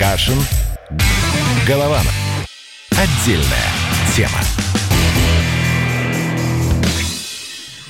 [0.00, 0.38] Кашин.
[1.68, 2.14] Голованов.
[2.92, 3.68] Отдельная
[4.16, 4.40] тема.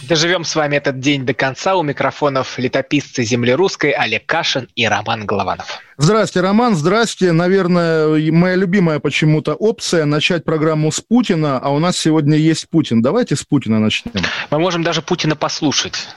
[0.08, 1.76] Доживем с вами этот день до конца.
[1.76, 5.78] У микрофонов летописцы земли русской Олег Кашин и Роман Голованов.
[5.98, 6.74] Здравствуйте, Роман.
[6.74, 7.30] Здравствуйте.
[7.30, 13.02] Наверное, моя любимая почему-то опция начать программу с Путина, а у нас сегодня есть Путин.
[13.02, 14.14] Давайте с Путина начнем.
[14.50, 16.08] Мы можем даже Путина послушать.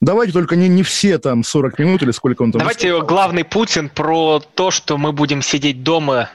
[0.00, 2.60] Давайте только не, не все там 40 минут или сколько он там...
[2.60, 3.08] Давайте выступал.
[3.08, 6.30] главный Путин про то, что мы будем сидеть дома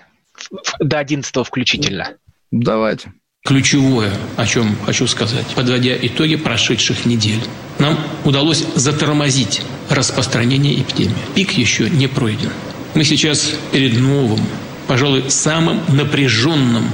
[0.80, 2.13] до 11 включительно.
[2.52, 3.12] Давайте.
[3.43, 7.40] Ключевое, о чем хочу сказать, подводя итоги прошедших недель.
[7.80, 11.16] Нам удалось затормозить распространение эпидемии.
[11.35, 12.52] Пик еще не пройден.
[12.95, 14.40] Мы сейчас перед новым,
[14.88, 16.90] пожалуй, самым напряженным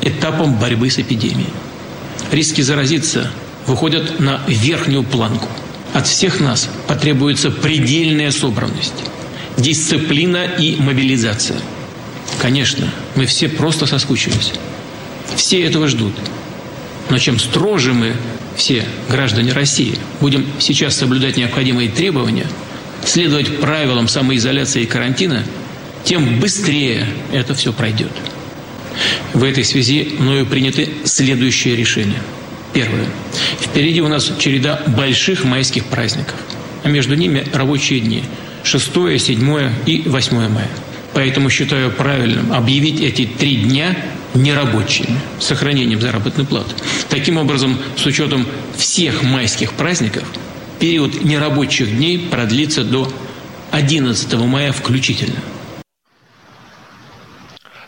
[0.00, 1.52] этапом борьбы с эпидемией.
[2.32, 3.30] Риски заразиться
[3.66, 5.48] выходят на верхнюю планку.
[5.94, 8.94] От всех нас потребуется предельная собранность,
[9.56, 11.56] дисциплина и мобилизация.
[12.42, 14.52] Конечно, мы все просто соскучились.
[15.36, 16.14] Все этого ждут.
[17.10, 18.16] Но чем строже мы,
[18.56, 22.48] все граждане России, будем сейчас соблюдать необходимые требования,
[23.04, 25.44] следовать правилам самоизоляции и карантина,
[26.02, 28.10] тем быстрее это все пройдет.
[29.32, 32.20] В этой связи мною приняты следующие решения.
[32.74, 33.06] Первое.
[33.60, 36.34] Впереди у нас череда больших майских праздников,
[36.82, 38.24] а между ними рабочие дни–
[38.64, 40.68] 6, 7 и 8 мая.
[41.12, 43.96] Поэтому считаю правильным объявить эти три дня
[44.34, 46.74] нерабочими, с сохранением заработной платы.
[47.08, 50.24] Таким образом, с учетом всех майских праздников,
[50.80, 53.12] период нерабочих дней продлится до
[53.70, 55.36] 11 мая включительно.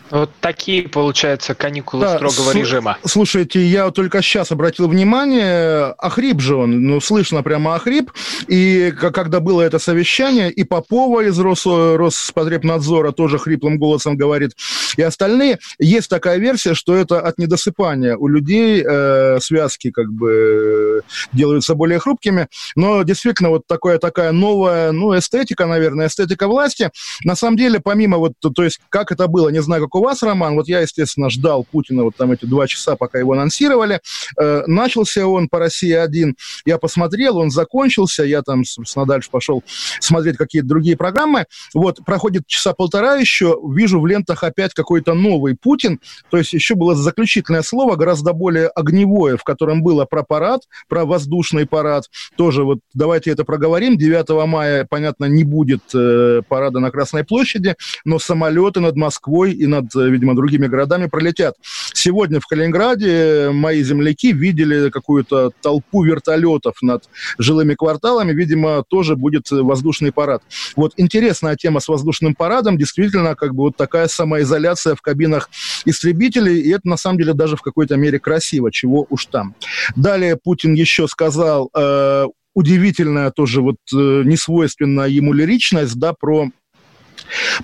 [0.09, 2.97] Вот такие, получается, каникулы да, строгого сл- режима.
[3.05, 8.11] Слушайте, я только сейчас обратил внимание, охрип же он, ну, слышно прямо охрип,
[8.47, 14.51] и когда было это совещание, и Попова из Рос, Роспотребнадзора тоже хриплым голосом говорит,
[14.95, 18.15] и остальные, есть такая версия, что это от недосыпания.
[18.15, 21.01] У людей э, связки как бы
[21.33, 26.91] делаются более хрупкими, но действительно вот такая, такая новая, ну, эстетика, наверное, эстетика власти.
[27.23, 30.23] На самом деле, помимо вот, то есть, как это было, не знаю, как у вас,
[30.23, 33.99] Роман, вот я, естественно, ждал Путина вот там эти два часа, пока его анонсировали.
[34.39, 36.33] Э, начался он по России-1.
[36.65, 38.23] Я посмотрел, он закончился.
[38.23, 39.63] Я там, собственно, дальше пошел
[39.99, 41.45] смотреть какие-то другие программы.
[41.73, 45.99] Вот, проходит часа полтора еще, вижу в лентах опять какой-то новый Путин.
[46.29, 51.05] То есть еще было заключительное слово, гораздо более огневое, в котором было про парад, про
[51.05, 52.05] воздушный парад.
[52.35, 53.97] Тоже вот давайте это проговорим.
[53.97, 57.75] 9 мая, понятно, не будет э, парада на Красной площади,
[58.05, 61.55] но самолеты над Москвой и над над, видимо, другими городами пролетят.
[61.93, 67.03] Сегодня в Калининграде мои земляки видели какую-то толпу вертолетов над
[67.37, 68.33] жилыми кварталами.
[68.33, 70.43] Видимо, тоже будет воздушный парад.
[70.75, 72.77] Вот интересная тема с воздушным парадом.
[72.77, 75.49] Действительно, как бы вот такая самоизоляция в кабинах
[75.85, 76.59] истребителей.
[76.59, 79.55] И это, на самом деле, даже в какой-то мере красиво, чего уж там.
[79.95, 86.49] Далее Путин еще сказал э, удивительная тоже вот э, несвойственная ему лиричность, да, про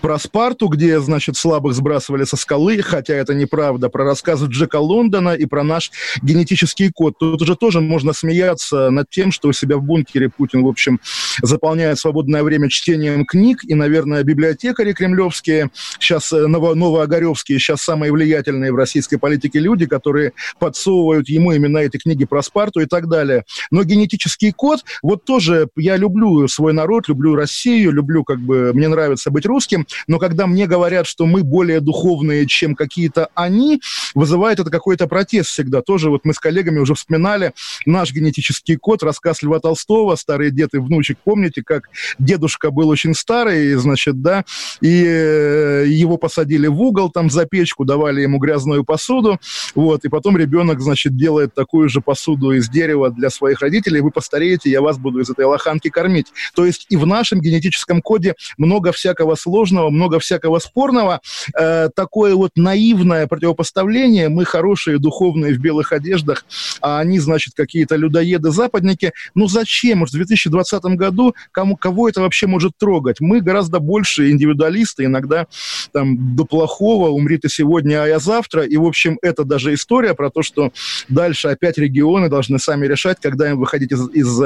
[0.02, 5.36] про Спарту, где, значит, слабых сбрасывали со скалы, хотя это неправда, про рассказы Джека Лондона
[5.36, 5.92] и про наш
[6.22, 7.18] генетический код.
[7.20, 11.00] Тут уже тоже можно смеяться над тем, что у себя в бункере Путин, в общем,
[11.42, 15.70] заполняет свободное время чтением книг, и, наверное, библиотекари кремлевские,
[16.00, 21.80] сейчас э, ново новоогаревские, сейчас самые влиятельные в российской политике люди, которые подсовывают ему именно
[21.80, 23.44] эти книги про Спарту и так далее.
[23.72, 28.88] Но генетический код, вот тоже я люблю свой народ, люблю Россию, люблю, как бы, мне
[28.88, 33.82] нравится быть русским, но когда мне говорят, что мы более духовные, чем какие-то они,
[34.16, 35.82] вызывает это какой-то протест всегда.
[35.82, 37.54] Тоже вот мы с коллегами уже вспоминали
[37.86, 43.14] наш генетический код, рассказ Льва Толстого, старый дед и внучек, помните, как дедушка был очень
[43.14, 44.44] старый, значит, да,
[44.82, 49.40] и э, его посадили в угол, там, за печку, давали ему грязную посуду,
[49.76, 54.12] вот, и потом ребенок, значит, делает такую же посуду из дерева для своих родителей, вы
[54.12, 56.28] постареете, я вас буду из этой лоханки кормить.
[56.56, 61.20] То есть и в нашем генетическом коде много всякого сложного, много всякого спорного.
[61.60, 64.30] Э, такое вот наивное противопоставление.
[64.30, 66.46] Мы хорошие, духовные в белых одеждах,
[66.82, 69.12] а они, значит, какие-то людоеды-западники.
[69.36, 70.06] Ну зачем?
[70.06, 73.20] В 2020 году кому, кого это вообще может трогать?
[73.20, 75.48] Мы гораздо больше индивидуалисты, иногда
[75.92, 78.64] там до плохого, умри ты сегодня, а я завтра.
[78.64, 80.72] И, в общем, это даже история про то, что
[81.10, 84.42] дальше опять регионы должны сами решать, когда им выходить из, из,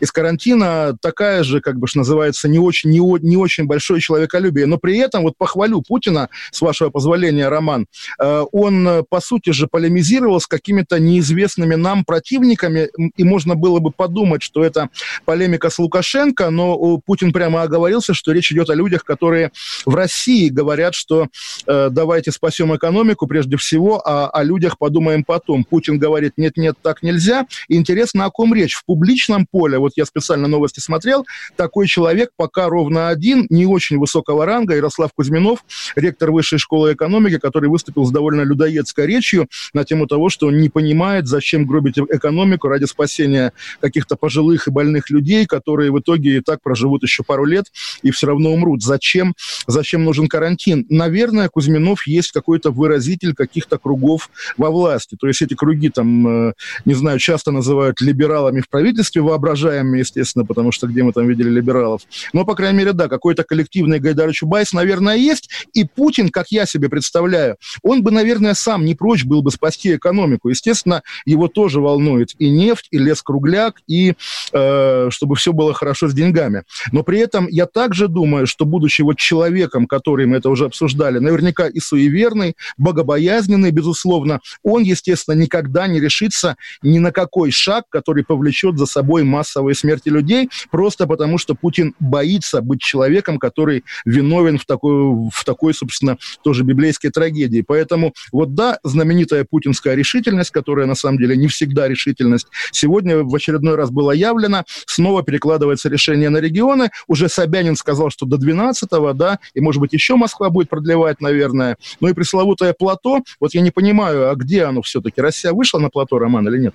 [0.00, 0.96] из карантина.
[1.00, 4.66] Такая же, как бы, что называется, не очень, не, не очень большой человек человеколюбие.
[4.66, 7.86] Но при этом, вот похвалю Путина, с вашего позволения, Роман,
[8.20, 13.90] э, он, по сути же, полемизировал с какими-то неизвестными нам противниками, и можно было бы
[13.90, 14.88] подумать, что это
[15.24, 19.50] полемика с Лукашенко, но Путин прямо оговорился, что речь идет о людях, которые
[19.84, 21.28] в России говорят, что
[21.66, 25.64] э, давайте спасем экономику прежде всего, а о людях подумаем потом.
[25.64, 27.46] Путин говорит, нет-нет, так нельзя.
[27.68, 28.74] Интересно, о ком речь?
[28.74, 33.98] В публичном поле, вот я специально новости смотрел, такой человек пока ровно один, не очень
[34.26, 35.64] высокого ранга, Ярослав Кузьминов,
[35.94, 40.58] ректор Высшей школы экономики, который выступил с довольно людоедской речью на тему того, что он
[40.58, 46.38] не понимает, зачем гробить экономику ради спасения каких-то пожилых и больных людей, которые в итоге
[46.38, 47.66] и так проживут еще пару лет
[48.02, 48.82] и все равно умрут.
[48.82, 49.34] Зачем?
[49.66, 50.86] Зачем нужен карантин?
[50.88, 55.16] Наверное, Кузьминов есть какой-то выразитель каких-то кругов во власти.
[55.18, 56.52] То есть эти круги там, э,
[56.84, 61.50] не знаю, часто называют либералами в правительстве, воображаемыми, естественно, потому что где мы там видели
[61.50, 62.02] либералов.
[62.32, 65.50] Но, по крайней мере, да, какой-то коллективный Гайдар Чубайс, наверное, есть.
[65.74, 69.94] И Путин, как я себе представляю, он бы, наверное, сам не прочь был бы спасти
[69.94, 70.48] экономику.
[70.48, 74.14] Естественно, его тоже волнует и нефть, и лес-кругляк, и
[74.52, 76.64] э, чтобы все было хорошо с деньгами.
[76.92, 81.18] Но при этом я также думаю, что, будучи вот человеком, который мы это уже обсуждали,
[81.18, 88.24] наверняка и суеверный, богобоязненный, безусловно, он, естественно, никогда не решится ни на какой шаг, который
[88.24, 94.56] повлечет за собой массовые смерти людей, просто потому что Путин боится быть человеком, который виновен
[94.56, 97.62] в такой, в такой, собственно, тоже библейской трагедии.
[97.66, 103.34] Поэтому вот да, знаменитая путинская решительность, которая на самом деле не всегда решительность, сегодня в
[103.34, 106.90] очередной раз была явлена, снова перекладывается решение на регионы.
[107.08, 111.76] Уже Собянин сказал, что до 12-го, да, и, может быть, еще Москва будет продлевать, наверное.
[112.00, 115.20] Ну и пресловутое плато, вот я не понимаю, а где оно все-таки?
[115.20, 116.74] Россия вышла на плато, Роман, или нет?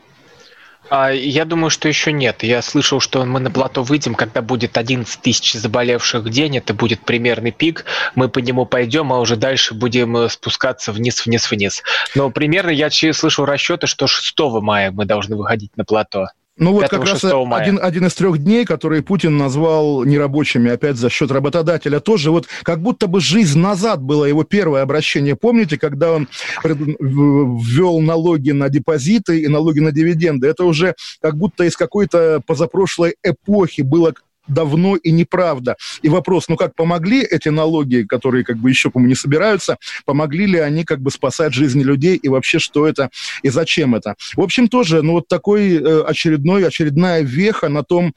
[0.91, 2.43] А, я думаю, что еще нет.
[2.43, 6.57] Я слышал, что мы на плато выйдем, когда будет 11 тысяч заболевших в день.
[6.57, 7.85] Это будет примерный пик.
[8.13, 11.81] Мы по нему пойдем, а уже дальше будем э, спускаться вниз, вниз, вниз.
[12.13, 16.27] Но примерно я слышал расчеты, что 6 мая мы должны выходить на плато.
[16.61, 21.09] Ну вот как раз один, один из трех дней, который Путин назвал нерабочими опять за
[21.09, 25.35] счет работодателя, тоже вот как будто бы жизнь назад было его первое обращение.
[25.35, 26.27] Помните, когда он
[26.63, 30.47] ввел налоги на депозиты и налоги на дивиденды?
[30.47, 34.13] Это уже как будто из какой-то позапрошлой эпохи было
[34.47, 35.75] давно и неправда.
[36.01, 40.45] И вопрос, ну как помогли эти налоги, которые как бы еще, по-моему, не собираются, помогли
[40.45, 43.09] ли они как бы спасать жизни людей и вообще что это
[43.43, 44.15] и зачем это?
[44.35, 48.13] В общем, тоже, ну вот такой э, очередной, очередная веха на том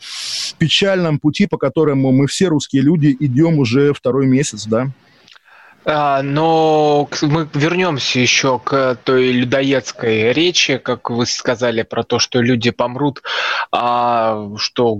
[0.58, 4.90] печальном пути, по которому мы все русские люди идем уже второй месяц, да.
[5.86, 12.40] А, но мы вернемся еще к той людоедской речи, как вы сказали про то, что
[12.40, 13.22] люди помрут,
[13.70, 14.94] а что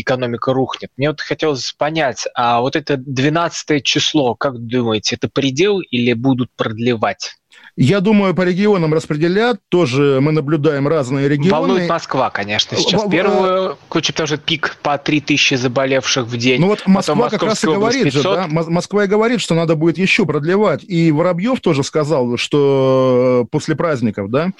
[0.00, 0.90] экономика рухнет.
[0.96, 6.50] Мне вот хотелось понять, а вот это 12 число, как думаете, это предел или будут
[6.56, 7.36] продлевать?
[7.76, 9.58] Я думаю, по регионам распределят.
[9.68, 11.50] Тоже мы наблюдаем разные регионы.
[11.50, 13.04] Волнует Москва, конечно, сейчас.
[13.04, 16.60] В, Первую кучу, потому что пик по 3000 заболевших в день.
[16.60, 18.46] Ну вот Москва как раз и говорит же, да?
[18.48, 20.84] Москва и говорит, что надо будет еще продлевать.
[20.84, 24.50] И Воробьев тоже сказал, что после праздников, да?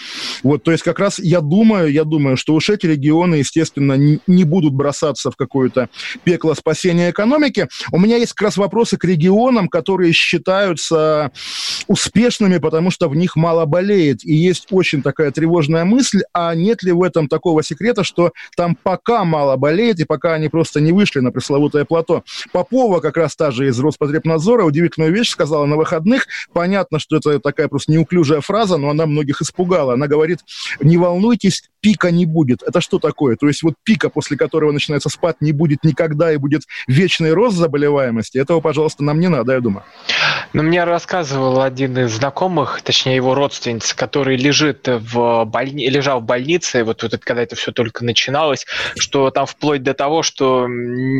[0.42, 4.44] Вот, то есть как раз я думаю, я думаю, что уж эти регионы, естественно, не
[4.44, 5.88] будут бросаться в какое-то
[6.24, 7.68] пекло спасения экономики.
[7.92, 11.30] У меня есть как раз вопросы к регионам, которые считаются
[11.86, 14.24] успешными, потому что в них мало болеет.
[14.24, 18.76] И есть очень такая тревожная мысль, а нет ли в этом такого секрета, что там
[18.80, 22.24] пока мало болеет, и пока они просто не вышли на пресловутое плато.
[22.52, 26.26] Попова, как раз та же из Роспотребнадзора, удивительную вещь сказала на выходных.
[26.52, 29.94] Понятно, что это такая просто неуклюжая фраза, но она многих испугала.
[29.94, 30.40] Она говорит,
[30.80, 32.62] не волнуйтесь, пика не будет.
[32.62, 33.36] Это что такое?
[33.36, 37.56] То есть вот пика, после которого начинается спад, не будет никогда и будет вечный рост
[37.56, 38.38] заболеваемости.
[38.38, 39.84] Этого, пожалуйста, нам не надо, я думаю.
[40.52, 45.88] Но мне рассказывал один из знакомых, точнее его родственница, который лежит в больни...
[45.88, 50.22] лежал в больнице, вот, вот когда это все только начиналось, что там вплоть до того,
[50.22, 50.66] что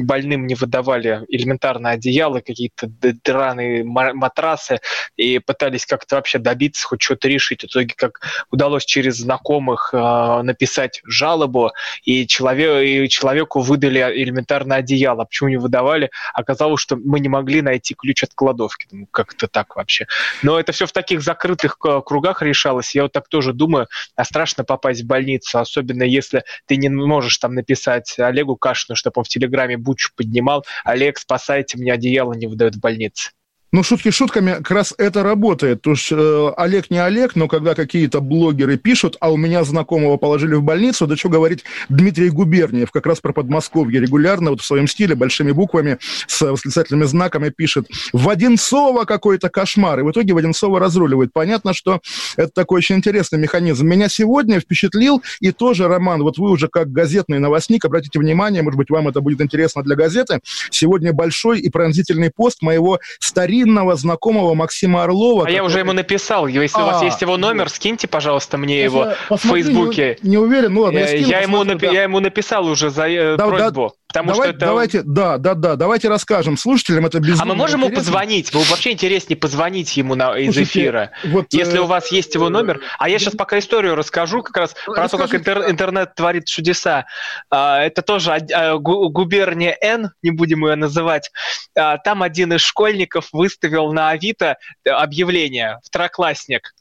[0.03, 2.89] больным не выдавали элементарное одеяло, какие-то
[3.25, 4.81] драные матрасы,
[5.17, 7.63] и пытались как-то вообще добиться, хоть что-то решить.
[7.63, 11.73] В итоге как удалось через знакомых э, написать жалобу,
[12.05, 15.25] и, человек, и человеку выдали элементарное одеяло.
[15.25, 16.11] Почему не выдавали?
[16.33, 19.04] Оказалось, что мы не могли найти ключ от кладовки.
[19.11, 20.07] Как-то так вообще.
[20.43, 22.95] Но это все в таких закрытых кругах решалось.
[22.95, 27.39] Я вот так тоже думаю, а страшно попасть в больницу, особенно если ты не можешь
[27.39, 30.65] там написать Олегу Кашину, чтобы он в Телеграме бучу поднимал.
[30.85, 33.31] Олег, спасайте, мне одеяло не выдают в больнице.
[33.75, 35.83] Ну, шутки шутками, как раз это работает.
[35.83, 40.17] То есть э, Олег не Олег, но когда какие-то блогеры пишут, а у меня знакомого
[40.17, 44.65] положили в больницу, да что говорить, Дмитрий Губерниев, как раз про Подмосковье, регулярно вот в
[44.65, 50.35] своем стиле, большими буквами, с восклицательными знаками пишет «В Одинцово какой-то кошмар!» И в итоге
[50.35, 51.33] в Одинцово разруливает.
[51.33, 52.01] Понятно, что
[52.37, 53.89] это такой очень интересный механизм.
[53.89, 58.79] Меня сегодня впечатлил и тоже, Роман, вот вы уже как газетный новостник, обратите внимание, может
[58.79, 60.39] быть, вам это будет интересно для газеты,
[60.71, 65.43] сегодня большой и пронзительный пост моего старинного старинного знакомого Максима Орлова.
[65.43, 65.55] А который...
[65.57, 66.47] я уже ему написал.
[66.47, 70.19] Если а, у вас есть его номер, скиньте, пожалуйста, мне его в Фейсбуке.
[70.23, 71.93] Не, не уверен, ну ладно, я, я, скину, я, ему напи- да.
[71.93, 73.89] я ему написал уже за э, да, просьбу.
[73.89, 74.67] Да, Потому Давай, что это...
[74.67, 77.95] Давайте, да, да, да, давайте расскажем слушателям, это безумно А мы можем интересно.
[77.95, 78.55] ему позвонить?
[78.55, 81.11] Вы вообще интереснее позвонить ему на, из Слушайте, эфира.
[81.25, 81.81] Вот, если э...
[81.81, 82.81] у вас есть его номер.
[83.01, 84.95] А я сейчас пока историю расскажу как раз Расскажите.
[84.95, 87.07] про то, как интер- интернет творит чудеса.
[87.51, 91.33] А, это тоже а, губерния Н, не будем ее называть.
[91.77, 96.73] А, там один из школьников выставил на Авито объявление «Второклассник»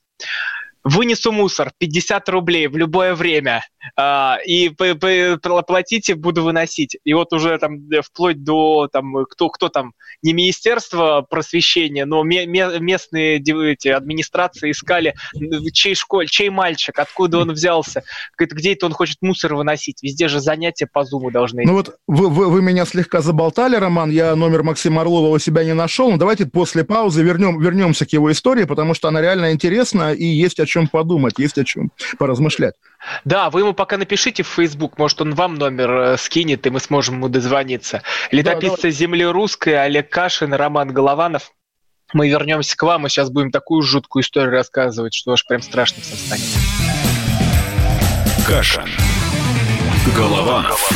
[0.83, 3.63] вынесу мусор 50 рублей в любое время
[3.95, 6.97] а, и платите, буду выносить.
[7.03, 12.23] И вот уже там э, вплоть до там кто кто там не министерство просвещения, но
[12.23, 15.15] местные эти администрации искали
[15.71, 18.03] чей школь, чей мальчик, откуда он взялся,
[18.37, 20.01] где это он хочет мусор выносить.
[20.01, 21.63] Везде же занятия по зуму должны.
[21.65, 24.09] Ну вот вы, вы, вы меня слегка заболтали, Роман.
[24.09, 26.11] Я номер Максима Орлова у себя не нашел.
[26.11, 30.25] Но давайте после паузы вернем, вернемся к его истории, потому что она реально интересна и
[30.25, 32.75] есть о чем подумать, есть о чем поразмышлять.
[33.25, 36.79] Да, вы ему пока напишите в Facebook, может, он вам номер э, скинет, и мы
[36.79, 38.01] сможем ему дозвониться.
[38.31, 41.51] Летописцы да, земли русской, Олег Кашин, Роман Голованов.
[42.13, 46.01] Мы вернемся к вам, и сейчас будем такую жуткую историю рассказывать, что аж прям страшно
[46.01, 46.45] всем станет.
[48.47, 48.89] Кашин.
[50.15, 50.89] Голованов.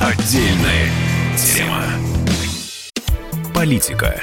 [0.00, 0.90] Отдельная
[1.36, 1.84] тема.
[3.54, 4.22] Политика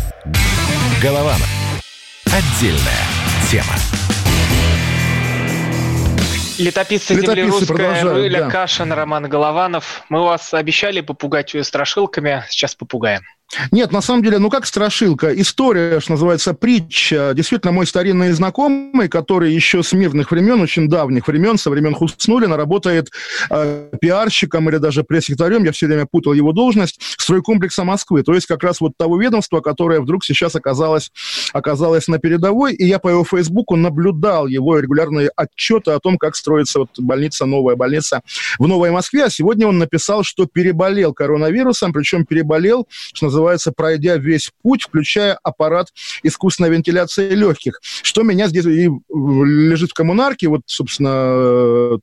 [1.01, 1.49] Голованов.
[2.25, 3.07] Отдельная
[3.49, 3.73] тема.
[6.59, 8.49] Летописцы, Летописцы земли русская, Рыля да.
[8.51, 10.03] Кашин, Роман Голованов.
[10.09, 13.23] Мы вас обещали попугать страшилками, сейчас попугаем.
[13.71, 17.33] Нет, на самом деле, ну как страшилка, история, что называется, притча.
[17.35, 22.55] Действительно, мой старинный знакомый, который еще с мирных времен, очень давних времен, со времен Хуснулина,
[22.55, 23.09] работает
[23.49, 28.23] э, пиарщиком или даже пресс-секретарем, я все время путал его должность, стройкомплекса Москвы.
[28.23, 31.11] То есть как раз вот того ведомства, которое вдруг сейчас оказалось,
[31.53, 32.73] оказалось на передовой.
[32.73, 37.45] И я по его фейсбуку наблюдал его регулярные отчеты о том, как строится вот больница,
[37.45, 38.21] новая больница
[38.59, 39.25] в Новой Москве.
[39.25, 44.83] А сегодня он написал, что переболел коронавирусом, причем переболел, что называется, называется, пройдя весь путь,
[44.83, 45.87] включая аппарат
[46.23, 47.79] искусственной вентиляции легких.
[47.81, 51.99] Что меня здесь и лежит в коммунарке, вот, собственно,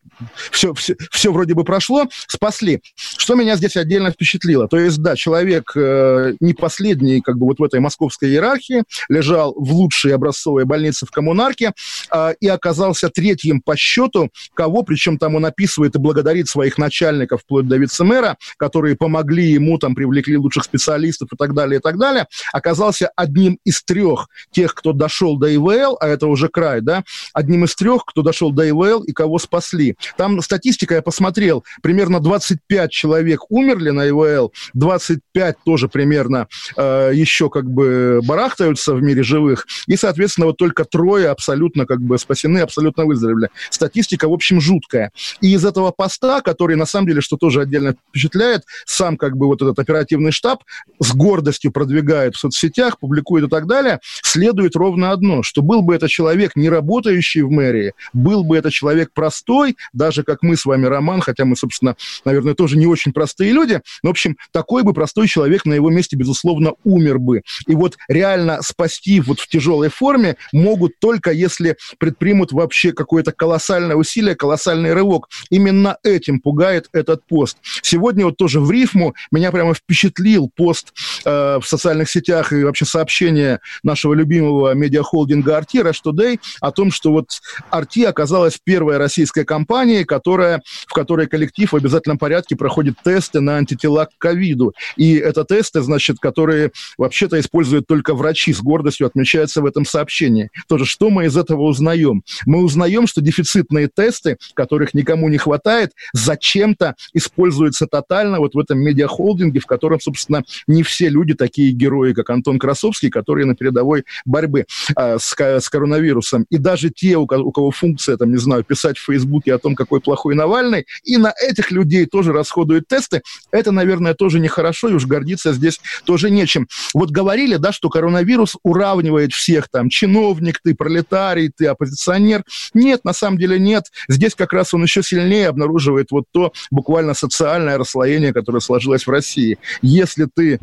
[0.51, 2.83] все, все, все вроде бы прошло, спасли.
[2.97, 4.69] Что меня здесь отдельно впечатлило?
[4.69, 9.55] То есть, да, человек э, не последний, как бы вот в этой московской иерархии, лежал
[9.57, 11.73] в лучшей образцовой больнице в коммунарке
[12.13, 17.43] э, и оказался третьим по счету, кого, причем там он описывает и благодарит своих начальников,
[17.43, 21.99] вплоть до вице-мэра, которые помогли ему, там, привлекли лучших специалистов, и так далее, и так
[21.99, 27.05] далее, оказался одним из трех тех, кто дошел до ИВЛ, а это уже край, да,
[27.33, 29.97] одним из трех, кто дошел до ИВЛ и кого спасли.
[30.17, 37.51] Там статистика, я посмотрел, примерно 25 человек умерли на ИВЛ, 25 тоже примерно э, еще
[37.51, 42.59] как бы барахтаются в мире живых, и, соответственно, вот только трое абсолютно как бы спасены,
[42.59, 43.51] абсолютно выздоровели.
[43.71, 45.13] Статистика, в общем, жуткая.
[45.41, 49.47] И из этого поста, который, на самом деле, что тоже отдельно впечатляет, сам как бы
[49.47, 50.65] вот этот оперативный штаб
[51.01, 55.95] с гордостью продвигает в соцсетях, публикует и так далее, следует ровно одно, что был бы
[55.95, 60.65] это человек, не работающий в мэрии, был бы это человек простой, даже как мы с
[60.65, 64.83] вами, Роман, хотя мы, собственно, наверное, тоже не очень простые люди, но, в общем, такой
[64.83, 67.43] бы простой человек на его месте, безусловно, умер бы.
[67.67, 73.97] И вот реально спасти вот в тяжелой форме могут только если предпримут вообще какое-то колоссальное
[73.97, 75.29] усилие, колоссальный рывок.
[75.51, 77.59] Именно этим пугает этот пост.
[77.83, 80.93] Сегодня вот тоже в рифму меня прямо впечатлил пост
[81.25, 86.91] э, в социальных сетях и вообще сообщения нашего любимого медиахолдинга «Арти» Rush Today о том,
[86.91, 92.97] что вот «Арти» оказалась первой российской компанией, которая, в которой коллектив в обязательном порядке проходит
[93.03, 94.75] тесты на антитела к ковиду.
[94.97, 100.51] И это тесты, значит, которые вообще-то используют только врачи, с гордостью отмечается в этом сообщении.
[100.69, 102.23] Тоже что мы из этого узнаем?
[102.47, 108.79] Мы узнаем, что дефицитные тесты, которых никому не хватает, зачем-то используются тотально вот в этом
[108.79, 114.05] медиахолдинге, в котором, собственно, не все люди такие герои, как Антон Красовский, которые на передовой
[114.25, 116.47] борьбы э, с, с коронавирусом.
[116.51, 119.59] И даже те, у кого, у кого функция, там, не знаю, писать в Фейсбуке о
[119.59, 124.89] том, какой плохой Навальный, и на этих людей тоже расходуют тесты, это, наверное, тоже нехорошо,
[124.89, 126.69] и уж гордиться здесь тоже нечем.
[126.95, 132.45] Вот говорили, да, что коронавирус уравнивает всех, там, чиновник ты, пролетарий ты, оппозиционер.
[132.75, 133.85] Нет, на самом деле нет.
[134.09, 139.11] Здесь как раз он еще сильнее обнаруживает вот то буквально социальное расслоение, которое сложилось в
[139.11, 139.59] России.
[139.83, 140.59] Если ты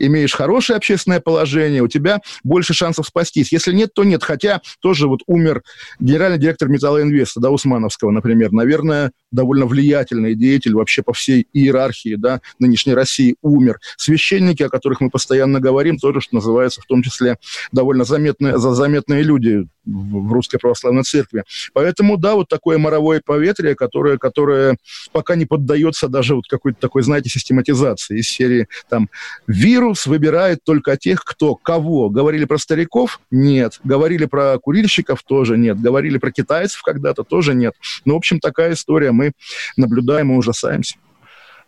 [0.00, 3.52] имеешь хорошее общественное положение, у тебя больше шансов спастись.
[3.52, 4.22] Если нет, то нет.
[4.22, 5.62] Хотя тоже вот умер
[5.98, 8.52] генеральный директор Металлоинвеста, да, Усмановского, например.
[8.52, 13.78] Наверное, довольно влиятельный деятель вообще по всей иерархии, да, нынешней России умер.
[13.96, 17.36] Священники, о которых мы постоянно говорим, тоже, что называется, в том числе
[17.72, 21.44] довольно заметные, заметные люди в Русской Православной Церкви.
[21.72, 24.76] Поэтому, да, вот такое моровое поветрие, которое, которое
[25.12, 29.08] пока не поддается даже вот какой-то такой, знаете, систематизации из серии там
[29.46, 32.10] «Вирус выбирает только тех, кто кого».
[32.10, 33.20] Говорили про стариков?
[33.30, 33.80] Нет.
[33.84, 35.22] Говорили про курильщиков?
[35.22, 35.80] Тоже нет.
[35.80, 37.24] Говорили про китайцев когда-то?
[37.24, 37.74] Тоже нет.
[38.04, 39.12] Ну, в общем, такая история.
[39.20, 39.32] Мы
[39.76, 40.96] наблюдаем и ужасаемся.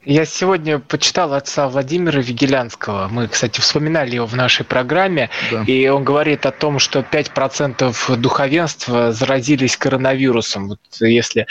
[0.05, 3.07] Я сегодня почитал отца Владимира Вигелянского.
[3.07, 5.31] Мы, кстати, вспоминали его в нашей программе.
[5.53, 5.63] Да.
[5.63, 10.69] И он говорит о том, что 5% духовенства заразились коронавирусом.
[10.71, 11.47] Вот если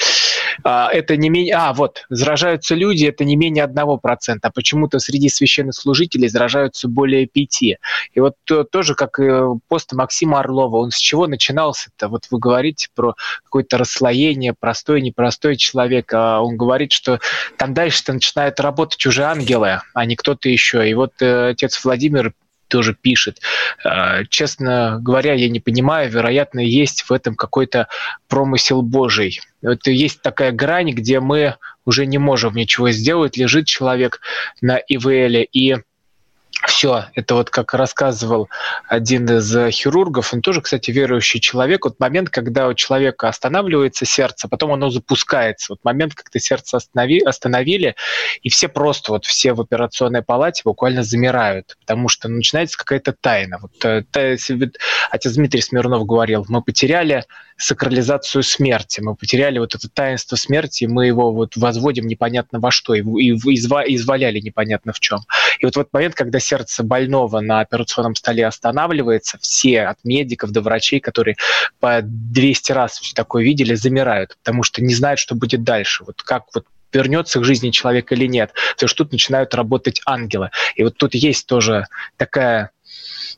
[0.65, 1.55] а, это не менее...
[1.55, 4.39] А, вот, заражаются люди, это не менее 1%.
[4.41, 7.75] А почему-то среди священнослужителей заражаются более 5%.
[8.13, 9.29] И вот то, тоже, как и
[9.69, 12.09] пост Максима Орлова, он с чего начинался-то?
[12.09, 13.15] Вот вы говорите про
[13.45, 16.11] какое-то расслоение, простой, непростой человек.
[16.13, 17.21] А он говорит, что
[17.55, 20.89] там дальше-то начинается начинают работать уже ангелы, а не кто-то еще.
[20.89, 22.33] И вот э, отец Владимир
[22.67, 23.39] тоже пишет.
[23.83, 27.87] Э, честно говоря, я не понимаю, вероятно, есть в этом какой-то
[28.27, 29.41] промысел Божий.
[29.61, 34.21] Это есть такая грань, где мы уже не можем ничего сделать, лежит человек
[34.61, 35.77] на ИВЛ, и
[36.67, 38.49] все, это вот как рассказывал
[38.87, 44.05] один из э, хирургов, он тоже, кстати, верующий человек, вот момент, когда у человека останавливается
[44.05, 47.95] сердце, потом оно запускается, вот момент, когда сердце останови, остановили,
[48.41, 53.59] и все просто, вот все в операционной палате буквально замирают, потому что начинается какая-то тайна.
[53.61, 54.03] Вот, э,
[55.09, 57.25] отец Дмитрий Смирнов говорил, мы потеряли
[57.57, 62.93] сакрализацию смерти, мы потеряли вот это таинство смерти, мы его вот возводим непонятно во что,
[62.93, 65.19] и, и изва, изваляли непонятно в чем.
[65.59, 70.51] И вот в этот момент, когда сердце больного на операционном столе останавливается, все от медиков
[70.51, 71.37] до врачей, которые
[71.79, 76.03] по 200 раз все такое видели, замирают, потому что не знают, что будет дальше.
[76.03, 78.51] Вот как вот вернется к жизни человек или нет.
[78.73, 80.49] Потому что тут начинают работать ангелы.
[80.75, 81.87] И вот тут есть тоже
[82.17, 82.71] такая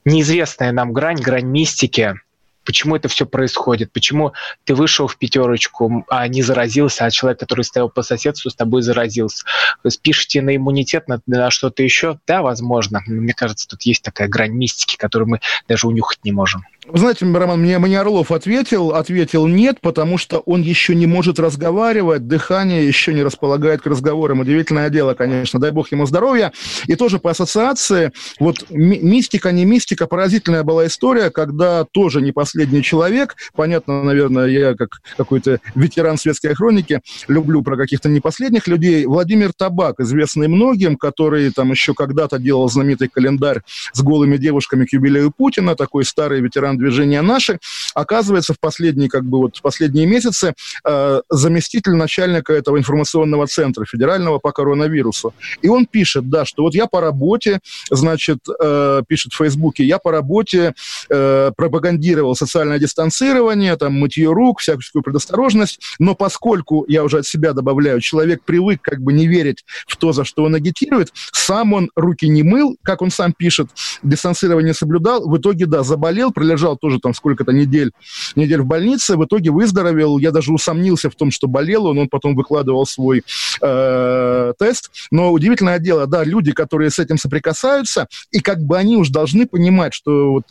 [0.06, 2.16] неизвестная нам грань, грань мистики,
[2.64, 7.64] почему это все происходит, почему ты вышел в пятерочку, а не заразился, а человек, который
[7.64, 9.46] стоял по соседству, с тобой заразился.
[9.88, 12.20] Спишите на иммунитет, на, на что-то еще?
[12.28, 13.02] Да, возможно.
[13.08, 16.66] Но мне кажется, тут есть такая грань мистики, которую мы даже унюхать не можем.
[16.92, 22.28] Знаете, Роман, мне, мне Орлов ответил, ответил нет, потому что он еще не может разговаривать,
[22.28, 24.42] дыхание еще не располагает к разговорам.
[24.42, 26.52] Удивительное дело, конечно, дай бог ему здоровья.
[26.88, 32.84] И тоже по ассоциации, вот мистика, не мистика, поразительная была история, когда тоже не последний
[32.84, 39.06] человек, понятно, наверное, я как какой-то ветеран светской хроники люблю про каких-то не последних людей,
[39.06, 43.62] Владимир Табак, известный многим, который там еще когда-то делал знаменитый календарь
[43.94, 47.60] с голыми девушками к юбилею Путина, такой старый ветеран движения «Наши»,
[47.94, 50.54] оказывается в последние, как бы вот в последние месяцы
[50.86, 55.34] э, заместитель начальника этого информационного центра федерального по коронавирусу.
[55.62, 57.60] И он пишет, да, что вот я по работе,
[57.90, 60.74] значит, э, пишет в Фейсбуке, я по работе
[61.10, 67.54] э, пропагандировал социальное дистанцирование, там, мытье рук, всякую предосторожность, но поскольку, я уже от себя
[67.54, 71.90] добавляю, человек привык как бы не верить в то, за что он агитирует, сам он
[71.96, 73.70] руки не мыл, как он сам пишет,
[74.02, 77.92] дистанцирование соблюдал, в итоге, да, заболел, пролежал лежал тоже там сколько-то недель,
[78.36, 80.18] недель в больнице, в итоге выздоровел.
[80.18, 83.24] Я даже усомнился в том, что болел он, он потом выкладывал свой
[83.62, 84.92] э, тест.
[85.12, 89.46] Но удивительное дело, да, люди, которые с этим соприкасаются, и как бы они уж должны
[89.46, 90.44] понимать, что вот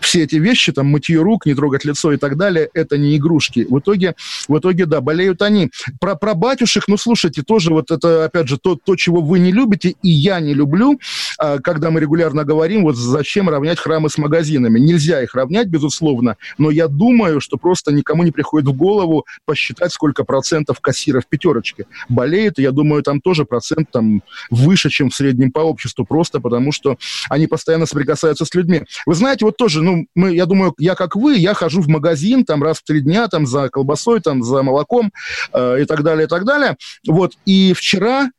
[0.00, 3.66] все эти вещи, там, мытье рук, не трогать лицо и так далее, это не игрушки.
[3.68, 4.14] В итоге,
[4.48, 5.70] в итоге, да, болеют они.
[6.00, 9.52] Про, про батюшек, ну, слушайте, тоже вот это, опять же, то, то, чего вы не
[9.52, 10.98] любите, и я не люблю,
[11.38, 14.78] а, когда мы регулярно говорим, вот зачем равнять храмы с магазинами.
[14.78, 19.92] Нельзя их равнять, безусловно, но я думаю, что просто никому не приходит в голову посчитать,
[19.92, 22.58] сколько процентов кассиров пятерочки болеет.
[22.58, 26.96] Я думаю, там тоже процент там выше, чем в среднем по обществу, просто потому что
[27.28, 28.82] они постоянно соприкасаются с людьми.
[29.06, 32.44] Вы знаете, вот тоже, ну, мы, я думаю, я как вы, я хожу в магазин
[32.44, 35.12] там раз в три дня там за колбасой, там за молоком
[35.52, 36.76] э, и так далее, и так далее.
[37.06, 38.30] Вот, и вчера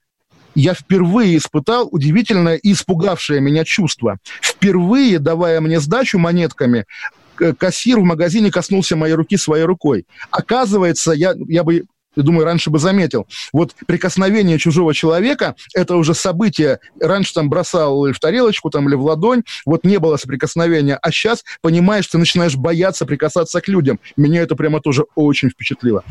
[0.55, 4.17] я впервые испытал удивительное и испугавшее меня чувство.
[4.41, 6.85] Впервые, давая мне сдачу монетками,
[7.57, 10.05] кассир в магазине коснулся моей руки своей рукой.
[10.31, 11.83] Оказывается, я, я бы
[12.17, 13.27] я думаю, раньше бы заметил.
[13.53, 16.79] Вот прикосновение чужого человека– это уже событие.
[16.99, 20.97] Раньше там бросал в тарелочку там, или в ладонь, вот не было соприкосновения.
[21.01, 23.99] А сейчас, понимаешь, ты начинаешь бояться прикасаться к людям.
[24.17, 26.03] Меня это прямо тоже очень впечатлило.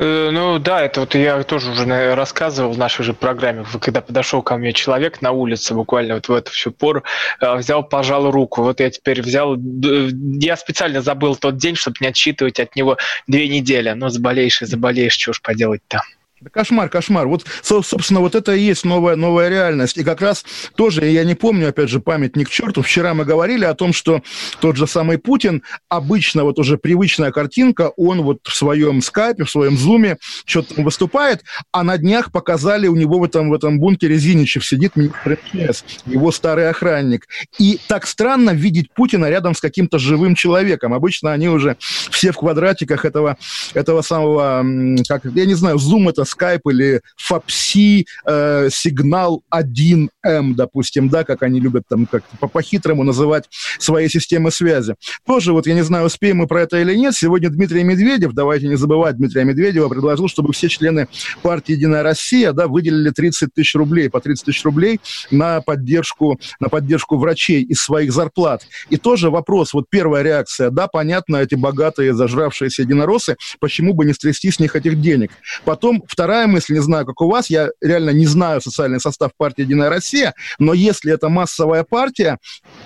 [0.00, 4.40] Э, ну да, это вот я тоже уже рассказывал в нашей же программе, когда подошел
[4.40, 7.04] ко мне человек на улице, буквально вот в эту всю пору,
[7.38, 8.62] э, взял, пожал руку.
[8.62, 13.46] Вот я теперь взял, я специально забыл тот день, чтобы не отсчитывать от него две
[13.48, 13.90] недели.
[13.90, 16.00] Но заболеешь и заболеешь, что ж поделать-то.
[16.40, 17.28] Да кошмар, кошмар.
[17.28, 19.98] Вот, собственно, вот это и есть новая, новая реальность.
[19.98, 20.42] И как раз
[20.74, 24.22] тоже, я не помню, опять же, памятник черту, вчера мы говорили о том, что
[24.58, 29.50] тот же самый Путин, обычно вот уже привычная картинка, он вот в своем скайпе, в
[29.50, 34.16] своем зуме что-то выступает, а на днях показали у него в этом, в этом бункере
[34.16, 37.28] Зиничев сидит его старый охранник.
[37.58, 40.94] И так странно видеть Путина рядом с каким-то живым человеком.
[40.94, 41.76] Обычно они уже
[42.10, 43.36] все в квадратиках этого,
[43.74, 44.64] этого самого,
[45.06, 51.42] как, я не знаю, зум это Skype или FAPSI, э, сигнал 1М, допустим, да, как
[51.42, 54.94] они любят там как по-хитрому называть свои системы связи.
[55.26, 58.68] Тоже вот, я не знаю, успеем мы про это или нет, сегодня Дмитрий Медведев, давайте
[58.68, 61.08] не забывать Дмитрия Медведева, предложил, чтобы все члены
[61.42, 66.68] партии «Единая Россия» да, выделили 30 тысяч рублей, по 30 тысяч рублей на поддержку, на
[66.68, 68.66] поддержку врачей из своих зарплат.
[68.88, 74.12] И тоже вопрос, вот первая реакция, да, понятно, эти богатые зажравшиеся единороссы, почему бы не
[74.12, 75.30] стрясти с них этих денег.
[75.64, 79.62] Потом вторая мысль, не знаю, как у вас, я реально не знаю социальный состав партии
[79.62, 82.36] «Единая Россия», но если это массовая партия,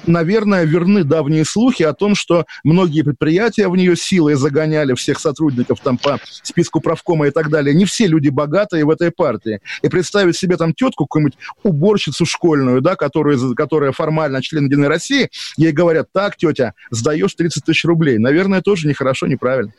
[0.06, 5.80] наверное, верны давние слухи о том, что многие предприятия в нее силой загоняли всех сотрудников
[5.80, 7.74] там по списку правкома и так далее.
[7.74, 9.58] Не все люди богатые в этой партии.
[9.82, 15.28] И представить себе там тетку, какую-нибудь уборщицу школьную, да, которая, которая формально член «Единой России»,
[15.56, 18.18] ей говорят, так, тетя, сдаешь 30 тысяч рублей.
[18.18, 19.72] Наверное, тоже нехорошо, неправильно.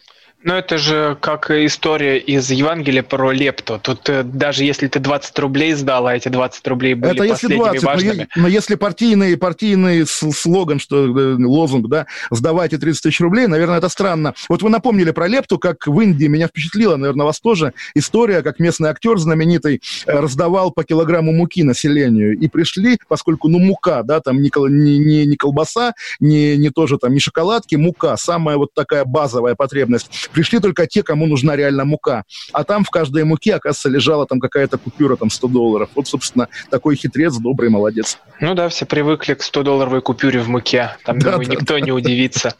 [0.45, 3.79] Ну, это же как история из Евангелия про лепту.
[3.81, 7.55] Тут э, даже если ты 20 рублей сдал, а эти 20 рублей были это если
[7.55, 8.27] 20, важными.
[8.35, 13.79] Но, но если партийный, партийный слоган, что э, лозунг, да, сдавайте 30 тысяч рублей, наверное,
[13.79, 14.35] это странно.
[14.47, 18.59] Вот вы напомнили про лепту, как в Индии меня впечатлила, наверное, вас тоже история, как
[18.59, 22.37] местный актер знаменитый э, раздавал по килограмму муки населению.
[22.37, 26.99] И пришли, поскольку, ну, мука, да, там не, не, не, не колбаса, не, не тоже
[26.99, 31.85] там, не шоколадки, мука, самая вот такая базовая потребность Пришли только те, кому нужна реально
[31.85, 32.25] мука.
[32.51, 35.89] А там в каждой муке, оказывается, лежала там какая-то купюра, там 100 долларов.
[35.95, 38.17] Вот, собственно, такой хитрец, добрый, молодец.
[38.41, 40.97] Ну да, все привыкли к 100-долларовой купюре в муке.
[41.05, 41.79] Там, да, думаю, да, никто да.
[41.79, 42.53] не удивится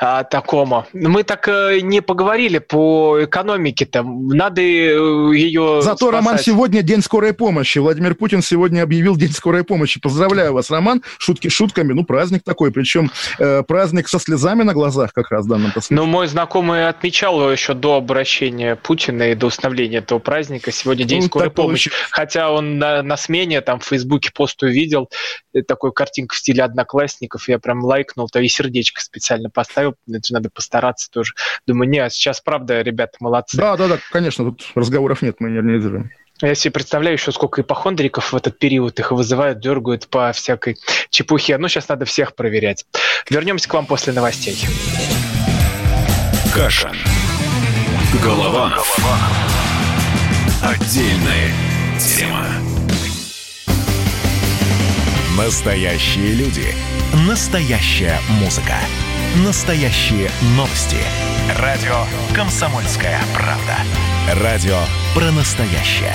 [0.00, 0.84] а, такому.
[0.92, 4.02] Мы так э, не поговорили по экономике-то.
[4.02, 6.12] Надо э, ее Зато, спасать.
[6.12, 7.78] Роман, сегодня день скорой помощи.
[7.78, 10.00] Владимир Путин сегодня объявил день скорой помощи.
[10.00, 11.02] Поздравляю вас, Роман.
[11.18, 11.92] Шутки шутками.
[11.92, 12.72] Ну, праздник такой.
[12.72, 15.96] Причем э, праздник со слезами на глазах как раз в данном случае.
[15.96, 20.72] Ну, мой знакомый отмечал еще до обращения Путина и до установления этого праздника.
[20.72, 21.90] Сегодня День ну, скорой помощи.
[21.90, 22.10] Получилось.
[22.10, 25.10] Хотя он на, на смене там в Фейсбуке пост увидел,
[25.54, 30.32] э, такую картинку в стиле одноклассников, я прям лайкнул, то и сердечко специально поставил, это
[30.32, 31.34] надо постараться тоже.
[31.66, 33.56] Думаю, не, а сейчас правда, ребята, молодцы.
[33.56, 36.10] Да, да, да, конечно, тут разговоров нет, мы не организуем.
[36.42, 40.76] Я себе представляю еще, сколько ипохондриков в этот период их вызывают, дергают по всякой
[41.08, 41.56] чепухе.
[41.56, 42.84] Ну, сейчас надо всех проверять.
[43.30, 44.58] Вернемся к вам после новостей.
[46.56, 46.96] Кашин.
[48.24, 48.98] Голованов.
[50.62, 51.52] Отдельная
[52.00, 52.46] тема.
[55.36, 56.74] Настоящие люди.
[57.28, 58.72] Настоящая музыка.
[59.44, 60.96] Настоящие новости.
[61.58, 64.42] Радио «Комсомольская правда».
[64.42, 64.78] Радио
[65.14, 66.14] про настоящее.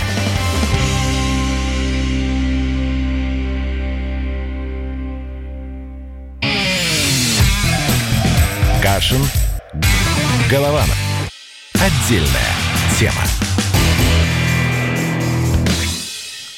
[8.82, 9.22] Кашин.
[10.52, 10.98] Голованов.
[11.76, 12.52] Отдельная
[13.00, 13.24] тема.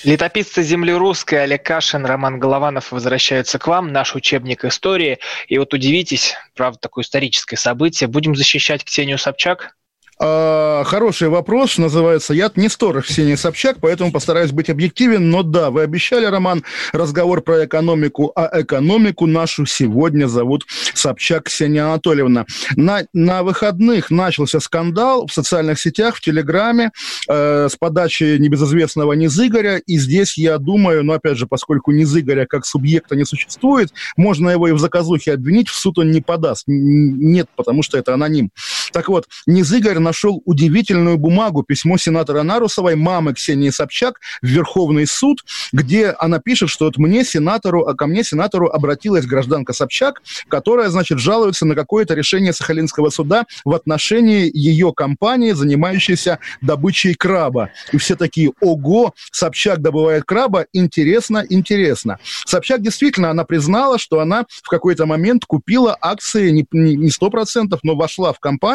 [0.04, 3.94] Летописцы земли русской Олег Кашин, Роман Голованов возвращаются к вам.
[3.94, 5.20] Наш учебник истории.
[5.48, 8.08] И вот удивитесь, правда, такое историческое событие.
[8.08, 9.76] Будем защищать Ксению Собчак?
[10.20, 15.72] А, хороший вопрос, называется «Я не сторож Ксения Собчак», поэтому постараюсь быть объективен, но да,
[15.72, 22.46] вы обещали, Роман, разговор про экономику, а экономику нашу сегодня зовут Собчак Ксения Анатольевна.
[22.76, 26.92] На, на выходных начался скандал в социальных сетях, в Телеграме
[27.28, 32.66] э, с подачи небезызвестного Низыгоря, и здесь я думаю, но опять же, поскольку Низыгоря как
[32.66, 36.66] субъекта не существует, можно его и в заказухе обвинить, в суд он не подаст.
[36.68, 38.52] Нет, потому что это аноним.
[38.92, 45.44] Так вот, Низыгорь нашел удивительную бумагу, письмо сенатора Нарусовой, мамы Ксении Собчак, в Верховный суд,
[45.72, 50.90] где она пишет, что вот мне, сенатору, а ко мне, сенатору, обратилась гражданка Собчак, которая,
[50.90, 57.70] значит, жалуется на какое-то решение Сахалинского суда в отношении ее компании, занимающейся добычей краба.
[57.92, 62.20] И все такие, ого, Собчак добывает краба, интересно, интересно.
[62.46, 67.96] Собчак действительно, она признала, что она в какой-то момент купила акции не, не 100%, но
[67.96, 68.73] вошла в компанию,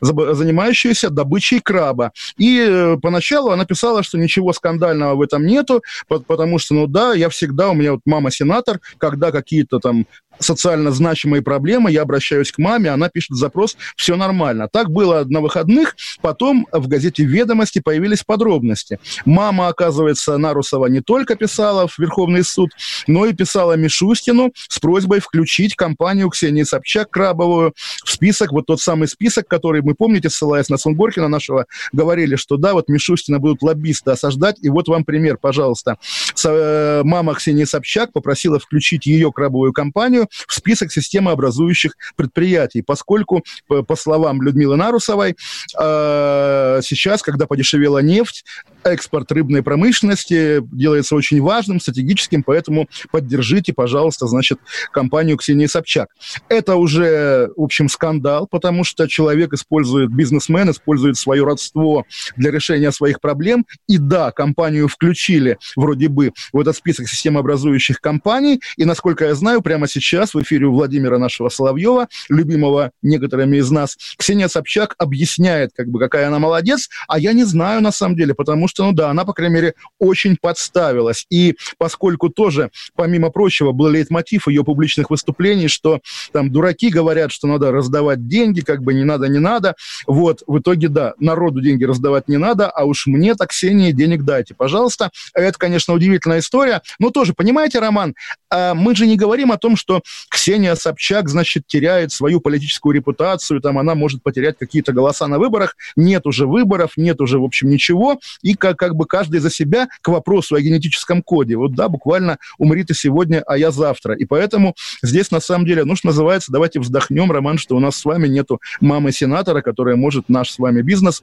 [0.00, 2.12] занимающуюся добычей краба.
[2.38, 7.14] И э, поначалу она писала, что ничего скандального в этом нету, потому что, ну да,
[7.14, 10.06] я всегда, у меня вот мама сенатор, когда какие-то там
[10.38, 14.68] социально значимые проблемы, я обращаюсь к маме, она пишет запрос, все нормально.
[14.70, 18.98] Так было на выходных, потом в газете «Ведомости» появились подробности.
[19.24, 22.70] Мама, оказывается, Нарусова не только писала в Верховный суд,
[23.06, 28.80] но и писала Мишустину с просьбой включить компанию Ксении Собчак Крабовую в список, вот тот
[28.80, 33.62] самый список, который, мы помните, ссылаясь на Сунгоркина нашего, говорили, что да, вот Мишустина будут
[33.62, 35.98] лоббисты осаждать, и вот вам пример, пожалуйста.
[36.44, 43.96] Э, мама Ксении Собчак попросила включить ее крабовую компанию в список системообразующих предприятий, поскольку, по
[43.96, 45.36] словам Людмилы Нарусовой,
[45.78, 48.44] э, сейчас, когда подешевела нефть,
[48.84, 54.58] экспорт рыбной промышленности делается очень важным, стратегическим, поэтому поддержите, пожалуйста, значит,
[54.92, 56.08] компанию Ксении Собчак.
[56.48, 62.04] Это уже, в общем, скандал, потому что человек использует, бизнесмен использует свое родство
[62.36, 63.66] для решения своих проблем.
[63.88, 68.60] И да, компанию включили вроде бы в этот список системообразующих компаний.
[68.76, 73.70] И, насколько я знаю, прямо сейчас в эфире у Владимира нашего Соловьева, любимого некоторыми из
[73.70, 78.16] нас, Ксения Собчак объясняет, как бы, какая она молодец, а я не знаю на самом
[78.16, 81.26] деле, потому что, ну да, она, по крайней мере, очень подставилась.
[81.30, 86.00] И поскольку тоже, помимо прочего, был лейтмотив ее публичных выступлений, что
[86.32, 89.74] там дураки говорят, что надо раздавать деньги, как бы не надо, не надо.
[90.06, 94.24] Вот, в итоге, да, народу деньги раздавать не надо, а уж мне так, Ксении, денег
[94.24, 95.10] дайте, пожалуйста.
[95.34, 96.82] Это, конечно, удивительная история.
[96.98, 98.14] Но тоже, понимаете, Роман,
[98.50, 103.60] а мы же не говорим о том, что Ксения Собчак, значит, теряет свою политическую репутацию,
[103.60, 105.76] там она может потерять какие-то голоса на выборах.
[105.96, 108.18] Нет уже выборов, нет уже, в общем, ничего.
[108.42, 111.56] И как, как бы каждый за себя к вопросу о генетическом коде.
[111.56, 114.14] Вот, да, буквально умри ты сегодня, а я завтра.
[114.14, 117.96] И поэтому здесь, на самом деле, ну, что называется, давайте вздохнем, Роман, что у нас
[117.96, 121.22] с вами нету мамы сенатора, которая может наш с вами бизнес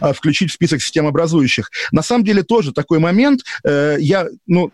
[0.00, 1.70] а, включить в список системообразующих.
[1.92, 4.72] На самом деле тоже такой момент, э, я ну,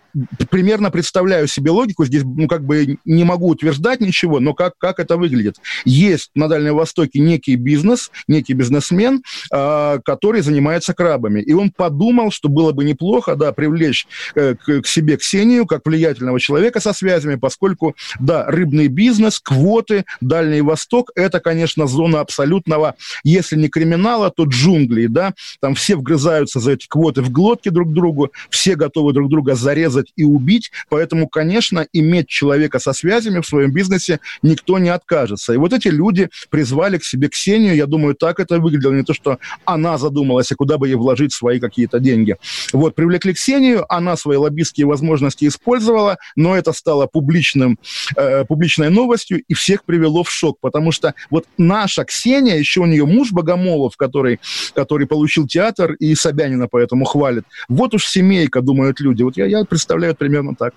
[0.51, 4.99] примерно представляю себе логику, здесь ну, как бы не могу утверждать ничего, но как, как
[4.99, 5.57] это выглядит.
[5.85, 12.31] Есть на Дальнем Востоке некий бизнес, некий бизнесмен, э, который занимается крабами, и он подумал,
[12.31, 16.93] что было бы неплохо, да, привлечь э, к, к себе Ксению, как влиятельного человека со
[16.93, 24.31] связями, поскольку, да, рыбный бизнес, квоты, Дальний Восток, это, конечно, зона абсолютного, если не криминала,
[24.31, 28.75] то джунгли Англии, да, там все вгрызаются за эти квоты в глотки друг другу, все
[28.75, 34.21] готовы друг друга зарезать и убить, поэтому, конечно, иметь человека со связями в своем бизнесе
[34.43, 35.55] никто не откажется.
[35.55, 39.15] И вот эти люди призвали к себе Ксению, я думаю, так это выглядело, не то,
[39.15, 42.37] что она задумалась, а куда бы ей вложить свои какие-то деньги.
[42.73, 47.79] Вот, привлекли Ксению, она свои лоббистские возможности использовала, но это стало публичным,
[48.17, 52.87] э, публичной новостью и всех привело в шок, потому что вот наша Ксения, еще у
[52.87, 54.41] нее муж Богомолов, который
[54.83, 57.45] который получил театр, и Собянина поэтому хвалит.
[57.69, 59.23] Вот уж семейка, думают люди.
[59.23, 60.75] Вот я, я представляю примерно так.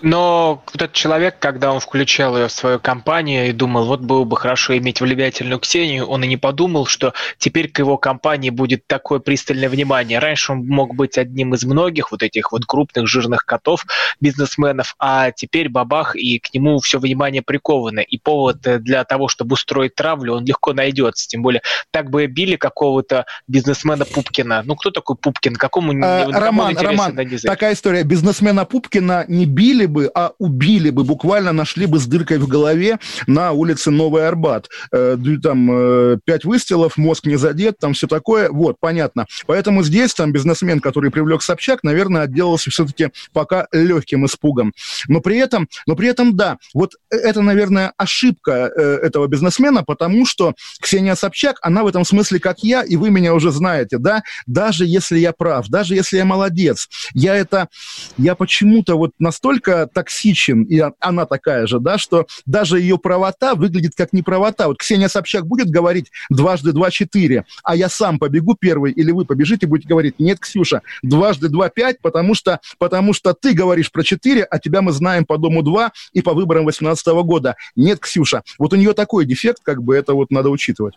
[0.00, 4.24] Но вот этот человек, когда он включал ее в свою компанию и думал, вот было
[4.24, 8.86] бы хорошо иметь влиятельную Ксению, он и не подумал, что теперь к его компании будет
[8.86, 10.18] такое пристальное внимание.
[10.18, 13.84] Раньше он мог быть одним из многих вот этих вот крупных жирных котов,
[14.20, 18.00] бизнесменов, а теперь бабах, и к нему все внимание приковано.
[18.00, 21.26] И повод для того, чтобы устроить травлю, он легко найдется.
[21.26, 24.62] Тем более, так бы били какого-то бизнесмена Пупкина.
[24.64, 25.56] Ну, кто такой Пупкин?
[25.56, 28.04] Какому, а, Роман, Роман, такая история.
[28.04, 32.98] Бизнесмена Пупкина не били бы, а убили бы, буквально нашли бы с дыркой в голове
[33.26, 34.68] на улице Новый Арбат.
[34.92, 38.50] Э, там э, пять выстрелов, мозг не задет, там все такое.
[38.50, 39.26] Вот, понятно.
[39.46, 44.72] Поэтому здесь там бизнесмен, который привлек Собчак, наверное, отделался все-таки пока легким испугом.
[45.08, 50.26] Но при этом, но при этом, да, вот это, наверное, ошибка э, этого бизнесмена, потому
[50.26, 54.22] что Ксения Собчак, она в этом смысле как я, и вы меня уже знаете, да,
[54.46, 57.68] даже если я прав, даже если я молодец, я это,
[58.16, 63.92] я почему-то вот настолько токсичен, и она такая же, да, что даже ее правота выглядит
[63.96, 64.68] как неправота.
[64.68, 69.24] Вот Ксения Собчак будет говорить дважды два четыре, а я сам побегу первый, или вы
[69.24, 74.02] побежите, будете говорить, нет, Ксюша, дважды два пять, потому что, потому что ты говоришь про
[74.02, 77.56] четыре, а тебя мы знаем по Дому два и по выборам 2018 года.
[77.76, 78.42] Нет, Ксюша.
[78.58, 80.94] Вот у нее такой дефект, как бы это вот надо учитывать.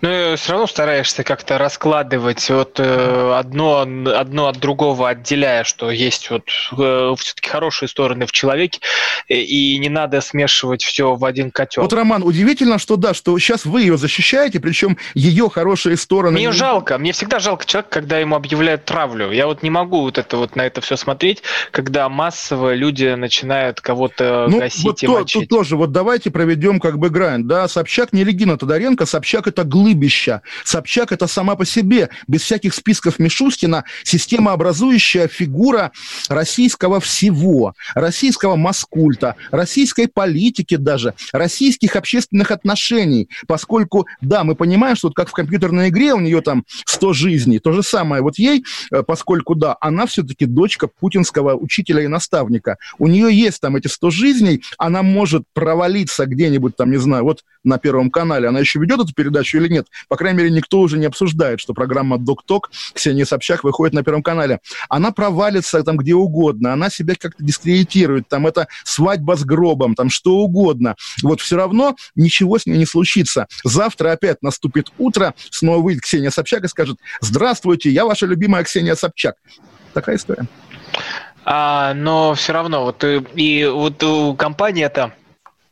[0.00, 6.30] Ну, все равно стараешься как-то раскладывать вот э, одно, одно от другого, отделяя, что есть
[6.30, 8.80] вот э, все-таки хорошие стороны в человеке,
[9.28, 11.82] и не надо смешивать все в один котел.
[11.82, 16.38] Вот, Роман, удивительно, что да, что сейчас вы ее защищаете, причем ее хорошие стороны...
[16.38, 19.30] Мне жалко, мне всегда жалко человека, когда ему объявляют травлю.
[19.30, 23.80] Я вот не могу вот это вот на это все смотреть, когда массово люди начинают
[23.80, 25.48] кого-то ну, гасить вот и то, мочить.
[25.48, 29.64] Тут тоже, вот давайте проведем как бы грань, да, Собчак не Регина Тодоренко, Собчак это
[29.64, 30.42] глыбища.
[30.64, 35.92] Собчак– это сама по себе, без всяких списков Мишустина, системообразующая фигура
[36.28, 45.08] российского всего, российского маскульта, российской политики даже, российских общественных отношений, поскольку, да, мы понимаем, что
[45.08, 48.64] вот как в компьютерной игре у нее там 100 жизней, то же самое вот ей,
[48.92, 52.78] э, поскольку, да, она все-таки дочка путинского учителя и наставника.
[52.98, 57.44] У нее есть там эти 100 жизней, она может провалиться где-нибудь там, не знаю, вот
[57.64, 59.86] на Первом канале, она еще ведет эту передачу, или нет.
[60.08, 64.22] По крайней мере, никто уже не обсуждает, что программа «Док-ток» Ксения Собчак выходит на Первом
[64.22, 64.60] канале.
[64.88, 67.89] Она провалится там где угодно, она себя как-то дискредитирует,
[68.28, 70.94] там это свадьба с гробом, там что угодно.
[71.22, 73.46] Вот все равно ничего с ней не случится.
[73.64, 78.94] Завтра опять наступит утро, снова выйдет Ксения Собчак и скажет «Здравствуйте, я ваша любимая Ксения
[78.94, 79.36] Собчак».
[79.92, 80.46] Такая история.
[81.44, 85.12] А, но все равно, вот и, и вот это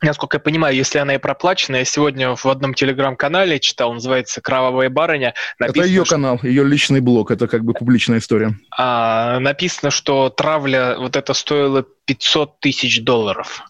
[0.00, 4.90] Насколько я понимаю, если она и проплачена, я сегодня в одном телеграм-канале читал, называется «Кровавая
[4.90, 5.34] барыня».
[5.58, 6.14] Написано, это ее что...
[6.14, 8.56] канал, ее личный блог, это как бы публичная история.
[8.76, 13.62] А, написано, что травля вот это стоило 500 тысяч долларов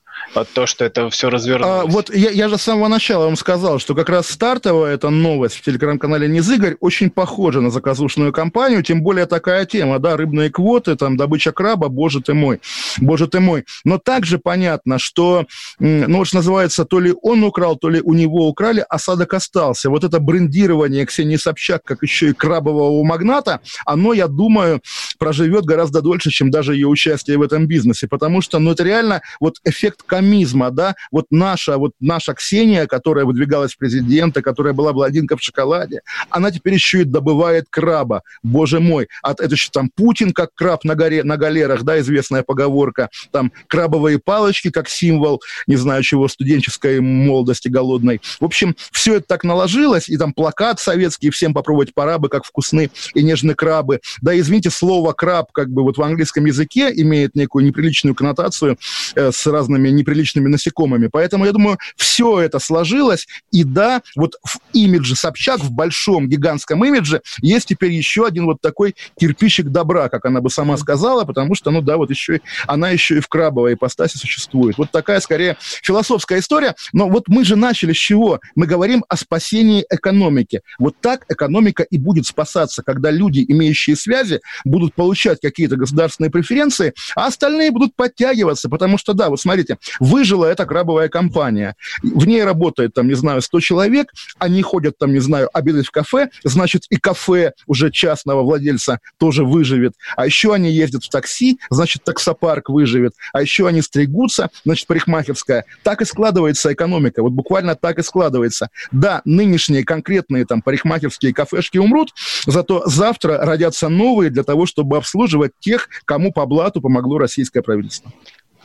[0.54, 1.84] то, что это все развернулось.
[1.84, 5.10] А, вот я, я же с самого начала вам сказал, что как раз стартовая эта
[5.10, 10.50] новость в телеграм-канале Низыгорь очень похожа на заказушную кампанию, тем более такая тема, да, рыбные
[10.50, 12.60] квоты, там, добыча краба, боже ты мой,
[12.98, 13.64] боже ты мой.
[13.84, 15.46] Но также понятно, что,
[15.78, 19.90] ну, что называется, то ли он украл, то ли у него украли, осадок остался.
[19.90, 24.80] Вот это брендирование Ксении Собчак, как еще и крабового магната, оно, я думаю,
[25.18, 29.22] проживет гораздо дольше, чем даже ее участие в этом бизнесе, потому что, ну, это реально
[29.40, 34.92] вот эффект комизма, да, вот наша, вот наша Ксения, которая выдвигалась в президента, которая была
[34.92, 36.00] блондинка в шоколаде,
[36.30, 40.84] она теперь еще и добывает краба, боже мой, от, это еще там Путин как краб
[40.84, 46.28] на, горе, на галерах, да, известная поговорка, там крабовые палочки как символ, не знаю чего,
[46.28, 48.20] студенческой молодости голодной.
[48.40, 52.44] В общем, все это так наложилось, и там плакат советский, всем попробовать пора бы, как
[52.44, 54.00] вкусны и нежные крабы.
[54.20, 58.78] Да, извините, слово краб как бы вот в английском языке имеет некую неприличную коннотацию
[59.14, 61.08] э, с разными неприличными насекомыми.
[61.10, 63.26] Поэтому, я думаю, все это сложилось.
[63.50, 68.60] И да, вот в имидже Собчак, в большом гигантском имидже, есть теперь еще один вот
[68.60, 72.40] такой кирпичик добра, как она бы сама сказала, потому что, ну да, вот еще и,
[72.66, 74.78] она еще и в крабовой ипостаси существует.
[74.78, 76.74] Вот такая, скорее, философская история.
[76.92, 78.40] Но вот мы же начали с чего?
[78.54, 80.62] Мы говорим о спасении экономики.
[80.78, 86.92] Вот так экономика и будет спасаться, когда люди, имеющие связи, будут получать какие-то государственные преференции,
[87.14, 91.76] а остальные будут подтягиваться, потому что, да, вот смотрите, Выжила эта крабовая компания.
[92.02, 95.90] В ней работает, там, не знаю, 100 человек, они ходят, там, не знаю, обедать в
[95.90, 99.94] кафе, значит, и кафе уже частного владельца тоже выживет.
[100.16, 103.14] А еще они ездят в такси, значит, таксопарк выживет.
[103.32, 105.64] А еще они стригутся, значит, парикмахерская.
[105.82, 107.22] Так и складывается экономика.
[107.22, 108.68] Вот буквально так и складывается.
[108.92, 112.14] Да, нынешние конкретные там парикмахерские кафешки умрут,
[112.46, 118.10] зато завтра родятся новые для того, чтобы обслуживать тех, кому по блату помогло российское правительство.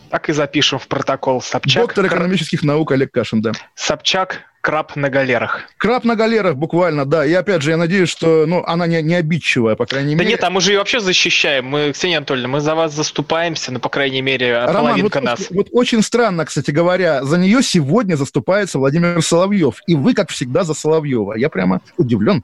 [0.09, 1.41] Так и запишем в протокол.
[1.41, 1.87] Собчак.
[1.87, 3.51] Доктор экономических наук Олег Кашин, да.
[3.73, 5.61] Собчак, краб на галерах.
[5.77, 7.25] Краб на галерах, буквально, да.
[7.25, 10.25] И опять же, я надеюсь, что ну, она не, не обидчивая, по крайней да мере.
[10.25, 11.65] Да нет, а мы же ее вообще защищаем.
[11.65, 15.47] Мы, Ксения Анатольевна, мы за вас заступаемся, ну, по крайней мере, Роман, половинка вот, нас.
[15.49, 19.79] Вот очень странно, кстати говоря, за нее сегодня заступается Владимир Соловьев.
[19.87, 21.33] И вы, как всегда, за Соловьева.
[21.33, 22.43] Я прямо удивлен.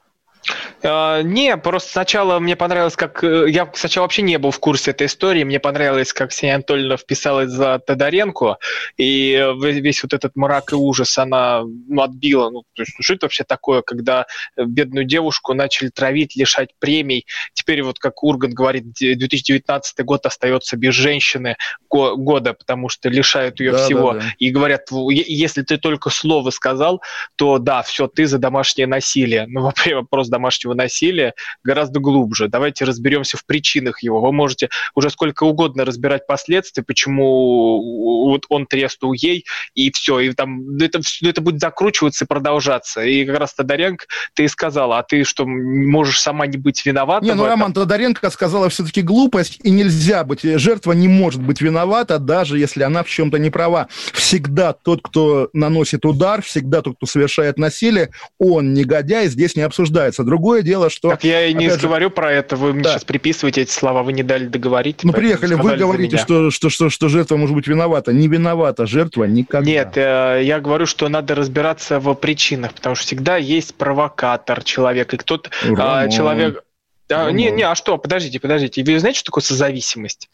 [0.82, 3.22] Uh, не, просто сначала мне понравилось, как...
[3.22, 5.44] Э, я сначала вообще не был в курсе этой истории.
[5.44, 8.56] Мне понравилось, как Ксения Анатольевна вписалась за Тодоренко,
[8.96, 12.48] и весь вот этот мрак и ужас она ну, отбила.
[12.48, 14.26] Ну, то есть, что это вообще такое, когда
[14.56, 17.26] бедную девушку начали травить, лишать премий?
[17.52, 21.56] Теперь вот, как Урган говорит, 2019 год остается без женщины
[21.88, 24.12] года, потому что лишают ее да, всего.
[24.14, 24.26] Да, да.
[24.38, 27.02] И говорят, если ты только слово сказал,
[27.36, 29.46] то да, все, ты за домашнее насилие.
[29.46, 32.48] Ну, вопрос домашнего насилия гораздо глубже.
[32.48, 34.20] Давайте разберемся в причинах его.
[34.20, 40.32] Вы можете уже сколько угодно разбирать последствия, почему вот он треснул ей, и все, и
[40.32, 43.02] там это, это будет закручиваться и продолжаться.
[43.02, 47.24] И как раз Тодоренко ты и сказала, а ты что, можешь сама не быть виновата?
[47.24, 52.18] Не, ну, Роман Тодоренко сказала все-таки глупость, и нельзя быть, жертва не может быть виновата,
[52.18, 53.88] даже если она в чем-то не права.
[54.12, 60.19] Всегда тот, кто наносит удар, всегда тот, кто совершает насилие, он негодяй, здесь не обсуждается.
[60.24, 61.10] Другое Другое дело, что...
[61.10, 62.90] Так я и не же, говорю про это, вы мне да.
[62.90, 65.04] сейчас приписываете эти слова, вы не дали договорить.
[65.04, 68.12] Ну, приехали, вы говорите, что, что, что, что жертва может быть виновата.
[68.12, 69.70] Не виновата жертва никогда.
[69.70, 75.14] Нет, э, я говорю, что надо разбираться в причинах, потому что всегда есть провокатор человек,
[75.14, 75.50] и кто-то...
[75.62, 76.64] Э, человек...
[77.08, 78.82] Да, не, не, а что, подождите, подождите.
[78.82, 80.30] Вы знаете, что такое созависимость?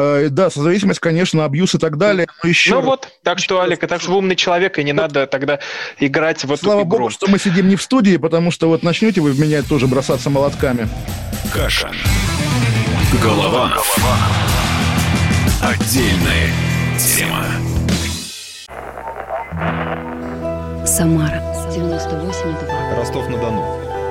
[0.00, 2.28] Э, да, созависимость, конечно, абьюз и так далее.
[2.44, 5.26] Но еще ну вот, так что, Алик, так что вы умный человек, и не надо
[5.26, 5.58] тогда
[5.98, 6.98] играть в эту Слава игру.
[6.98, 9.88] богу, что мы сидим не в студии, потому что вот начнете вы в меня тоже
[9.88, 10.88] бросаться молотками.
[11.52, 11.90] Каша.
[13.20, 13.72] Голова.
[15.60, 16.52] Отдельная
[16.96, 17.44] тема.
[20.86, 22.96] Самара 98,2.
[22.96, 23.87] Ростов-на-Дону.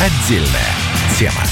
[0.00, 0.48] Отдельная
[1.18, 1.42] тема.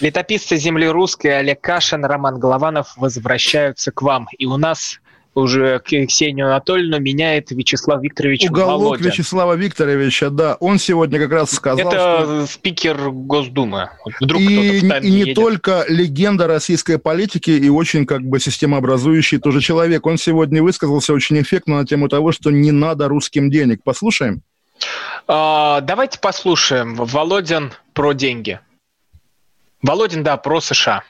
[0.00, 4.26] Летописцы земли русской Олег Кашин, Роман Голованов возвращаются к вам.
[4.36, 4.98] И у нас
[5.36, 9.04] уже Ксению Анатольевну меняет Вячеслав Викторович Уголок Володя.
[9.04, 10.56] Вячеслава Викторовича, да.
[10.58, 12.46] Он сегодня как раз сказал, Это что...
[12.48, 13.90] спикер Госдумы.
[14.20, 15.36] Вдруг и, и не едет.
[15.36, 20.04] только легенда российской политики и очень как бы системообразующий тоже человек.
[20.04, 23.84] Он сегодня высказался очень эффектно на тему того, что не надо русским денег.
[23.84, 24.42] Послушаем.
[25.28, 26.94] А, давайте послушаем.
[26.94, 28.60] Володин про деньги.
[29.82, 31.02] Володин, да, про США.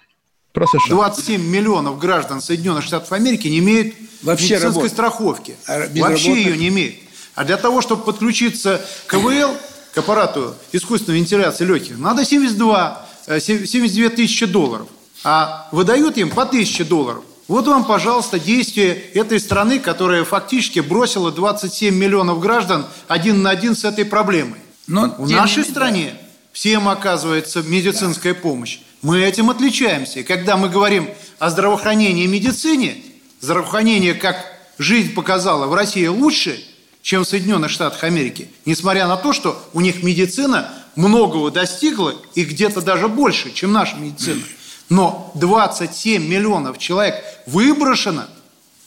[0.53, 0.81] Про США.
[0.89, 4.91] 27 миллионов граждан Соединенных Штатов Америки не имеют Вообще медицинской работ...
[4.91, 5.57] страховки.
[5.67, 6.97] А Вообще ее не имеют.
[7.35, 9.55] А для того, чтобы подключиться к КВЛ,
[9.93, 13.07] к аппарату искусственной вентиляции легких, надо 72,
[13.39, 14.89] 72 э, тысячи долларов.
[15.25, 17.25] А выдают им по 1000 долларов.
[17.49, 23.77] Вот вам, пожалуйста, действие этой страны, которая фактически бросила 27 миллионов граждан один на один
[23.77, 24.59] с этой проблемой.
[24.89, 25.71] Но в нашей не...
[25.71, 26.15] стране
[26.53, 28.81] всем оказывается медицинская помощь.
[29.03, 30.21] Мы этим отличаемся.
[30.21, 32.97] И когда мы говорим о здравоохранении и медицине,
[33.41, 34.45] здравоохранение, как
[34.79, 36.59] жизнь показала, в России лучше,
[37.03, 42.43] чем в Соединенных Штатах Америки, несмотря на то, что у них медицина многого достигла и
[42.43, 44.43] где-то даже больше, чем наша медицина.
[44.89, 47.17] Но 27 миллионов человек
[47.47, 48.27] выброшено,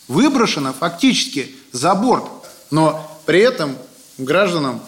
[0.08, 2.26] выброшено фактически за борт.
[2.72, 3.76] Но при этом
[4.18, 4.82] гражданам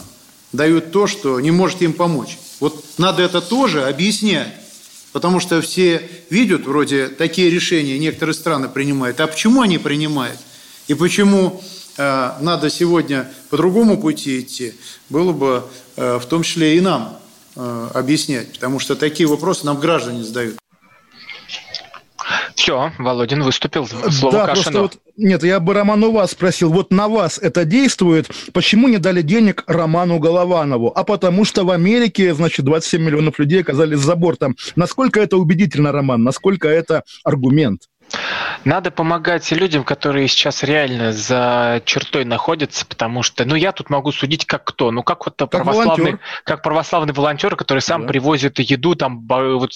[0.53, 2.37] дают то, что не может им помочь.
[2.59, 4.53] Вот надо это тоже объяснять.
[5.11, 9.19] Потому что все видят, вроде, такие решения некоторые страны принимают.
[9.19, 10.39] А почему они принимают?
[10.87, 11.61] И почему
[11.97, 14.73] э, надо сегодня по другому пути идти,
[15.09, 15.65] было бы
[15.97, 17.19] э, в том числе и нам
[17.55, 18.53] э, объяснять.
[18.53, 20.55] Потому что такие вопросы нам граждане задают.
[22.61, 23.87] Все, Володин выступил.
[23.87, 24.81] Слово да, Кашину.
[24.81, 28.99] Вот, нет, я бы Роман у вас спросил, вот на вас это действует, почему не
[28.99, 30.93] дали денег Роману Голованову?
[30.95, 34.55] А потому что в Америке, значит, 27 миллионов людей оказались за бортом.
[34.75, 36.21] Насколько это убедительно, Роман?
[36.21, 37.87] Насколько это аргумент?
[38.65, 44.11] Надо помогать людям, которые сейчас реально за чертой находятся, потому что, ну, я тут могу
[44.11, 46.19] судить как кто, ну, как вот как православный, волонтер.
[46.43, 48.07] как православный волонтер, который сам да.
[48.09, 49.71] привозит еду там, вот,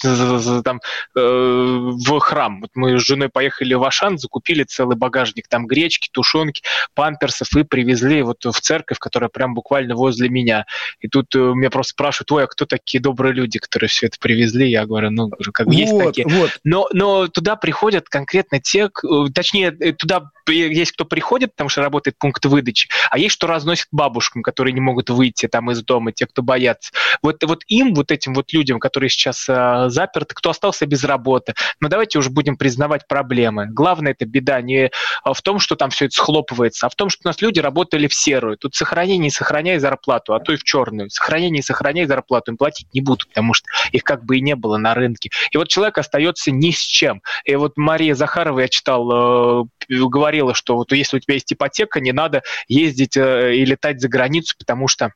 [0.63, 0.81] там
[1.15, 2.61] э, в храм.
[2.61, 6.61] Вот мы с женой поехали в Ашан, закупили целый багажник там гречки, тушенки,
[6.93, 10.65] памперсов и привезли вот в церковь, которая прям буквально возле меня.
[10.99, 14.17] И тут э, меня просто спрашивают, ой, а кто такие добрые люди, которые все это
[14.19, 14.69] привезли?
[14.69, 16.27] Я говорю, ну, как бы вот, есть такие.
[16.27, 16.51] Вот.
[16.63, 21.81] Но, но туда приходят конкретно те, э, точнее, э, туда есть кто приходит, потому что
[21.81, 26.11] работает пункт выдачи, а есть что разносит бабушкам, которые не могут выйти там из дома,
[26.11, 26.91] те, кто боятся.
[27.23, 31.53] Вот, вот им, вот этим вот людям, которые сейчас э, заперты, кто остался без работы,
[31.79, 33.67] ну давайте уже будем признавать проблемы.
[33.67, 34.91] Главное это беда не
[35.23, 38.07] в том, что там все это схлопывается, а в том, что у нас люди работали
[38.07, 38.57] в серую.
[38.57, 41.09] Тут сохраняй, не сохраняй зарплату, а то и в черную.
[41.09, 44.55] Сохраняй, не сохраняй зарплату, им платить не будут, потому что их как бы и не
[44.55, 45.29] было на рынке.
[45.51, 47.21] И вот человек остается ни с чем.
[47.45, 51.99] И вот Мария Захарова, я читал, э, говорила, что вот если у тебя есть ипотека,
[51.99, 55.11] не надо ездить э, и летать за границу, потому что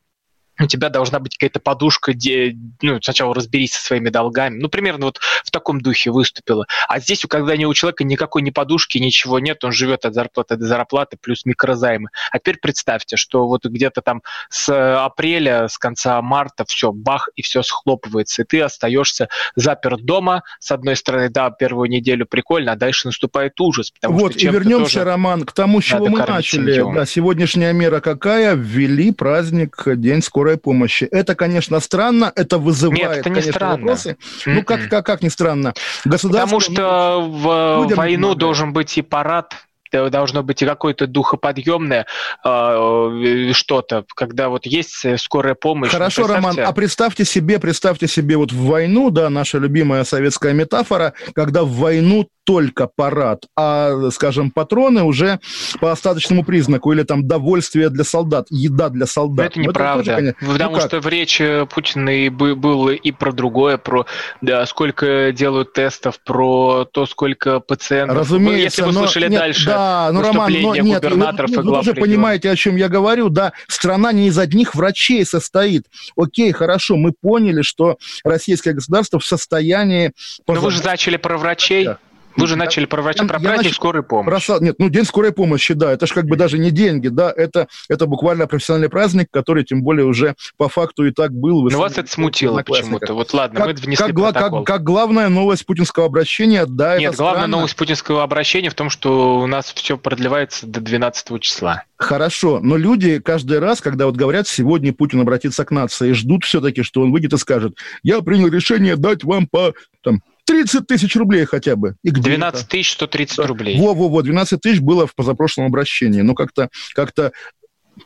[0.59, 4.59] у тебя должна быть какая-то подушка, где, ну, сначала разберись со своими долгами.
[4.59, 6.65] Ну, примерно вот в таком духе выступила.
[6.87, 10.65] А здесь, когда у человека никакой ни подушки, ничего нет, он живет от зарплаты до
[10.65, 12.09] зарплаты плюс микрозаймы.
[12.31, 14.69] А теперь представьте, что вот где-то там с
[15.03, 20.43] апреля, с конца марта все, бах, и все схлопывается, и ты остаешься заперт дома.
[20.59, 23.93] С одной стороны, да, первую неделю прикольно, а дальше наступает ужас.
[24.03, 26.93] Вот, и вернемся, Роман, к тому, с чего мы начали.
[26.93, 28.55] Да, сегодняшняя мера какая?
[28.55, 31.07] Ввели праздник День скорой скорой помощи.
[31.11, 33.77] Это, конечно, странно, это вызывает, Нет, это не конечно, странно.
[33.77, 34.09] вопросы.
[34.09, 34.53] Mm-mm.
[34.53, 35.73] Ну, как, как, как не странно?
[36.05, 36.59] Государство...
[36.59, 39.53] Потому что в войну должен быть и парад
[39.91, 42.05] должно быть и какое-то духоподъемное
[42.43, 45.91] э, что-то, когда вот есть скорая помощь.
[45.91, 51.13] Хорошо, Роман, а представьте себе, представьте себе вот в войну, да, наша любимая советская метафора,
[51.33, 55.39] когда в войну только парад, а, скажем, патроны уже
[55.79, 59.37] по остаточному признаку или там довольствие для солдат, еда для солдат.
[59.37, 60.53] Но это неправда, это тоже, конечно...
[60.53, 64.07] потому ну что в речи Путина и было и про другое, про
[64.41, 68.17] да, сколько делают тестов, про то, сколько пациентов.
[68.17, 69.78] Разумеется, Если вы но, слышали нет, дальше да,
[70.11, 73.29] ну, Роман, но, нет, губернаторов вы, и глав Вы уже понимаете, о чем я говорю,
[73.29, 75.85] да, страна не из одних врачей состоит.
[76.15, 80.11] Окей, хорошо, мы поняли, что российское государство в состоянии...
[80.47, 81.85] Но вы же начали про врачей.
[81.85, 81.99] Да.
[82.35, 83.75] Вы же начали про врача, про праздник начал...
[83.75, 84.45] скорой помощи.
[84.47, 84.59] Про...
[84.59, 87.67] Нет, ну день скорой помощи, да, это же как бы даже не деньги, да, это,
[87.89, 91.69] это буквально профессиональный праздник, который тем более уже по факту и так был.
[91.69, 93.13] Но вас это смутило почему-то.
[93.13, 94.63] Вот ладно, как, мы внесли как, протокол.
[94.63, 97.57] Как, как главная новость путинского обращения, да, Нет, главная странно.
[97.57, 101.83] новость путинского обращения в том, что у нас все продлевается до 12 числа.
[101.97, 106.81] Хорошо, но люди каждый раз, когда вот говорят, сегодня Путин обратится к нации, ждут все-таки,
[106.81, 111.45] что он выйдет и скажет, я принял решение дать вам по там, 30 тысяч рублей
[111.45, 111.95] хотя бы.
[112.03, 113.45] И 12 тысяч 130 да.
[113.45, 113.79] рублей.
[113.79, 116.21] Во-во-во, 12 тысяч было в позапрошлом обращении.
[116.21, 117.31] Ну, как-то, как-то,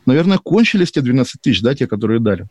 [0.04, 2.46] наверное, кончились те 12 тысяч, да, те, которые дали.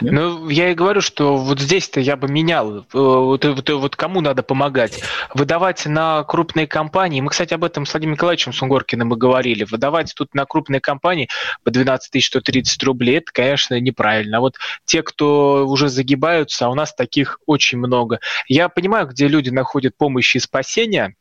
[0.00, 2.78] Ну, я и говорю, что вот здесь-то я бы менял.
[2.78, 5.02] Э, вот, вот, вот кому надо помогать?
[5.34, 7.20] Выдавать на крупные компании.
[7.20, 9.64] Мы, кстати, об этом с Владимиром Николаевичем Сунгоркиным и говорили.
[9.64, 11.28] Выдавать тут на крупные компании
[11.64, 14.38] по 12 130 рублей, это, конечно, неправильно.
[14.38, 18.20] А вот те, кто уже загибаются, а у нас таких очень много.
[18.48, 21.14] Я понимаю, где люди находят помощь и спасения,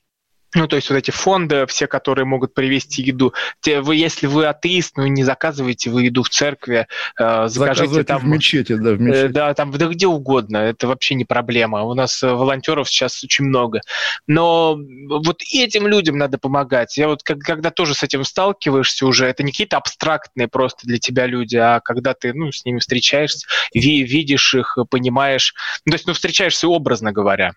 [0.56, 3.34] ну, то есть вот эти фонды, все, которые могут привезти еду.
[3.62, 6.88] Те, вы, если вы атеист, ну, не заказывайте вы еду в церкви,
[7.20, 8.22] э, закажите там...
[8.22, 9.26] в мечети, да, в мечети.
[9.26, 11.84] Э, да, там, да где угодно, это вообще не проблема.
[11.84, 13.82] У нас э, волонтеров сейчас очень много.
[14.26, 14.78] Но
[15.08, 16.98] вот этим людям надо помогать.
[16.98, 20.98] Я вот как, когда тоже с этим сталкиваешься уже, это не какие-то абстрактные просто для
[20.98, 25.54] тебя люди, а когда ты, ну, с ними встречаешься, ви, видишь их, понимаешь,
[25.86, 27.54] ну, то есть, ну, встречаешься образно говоря.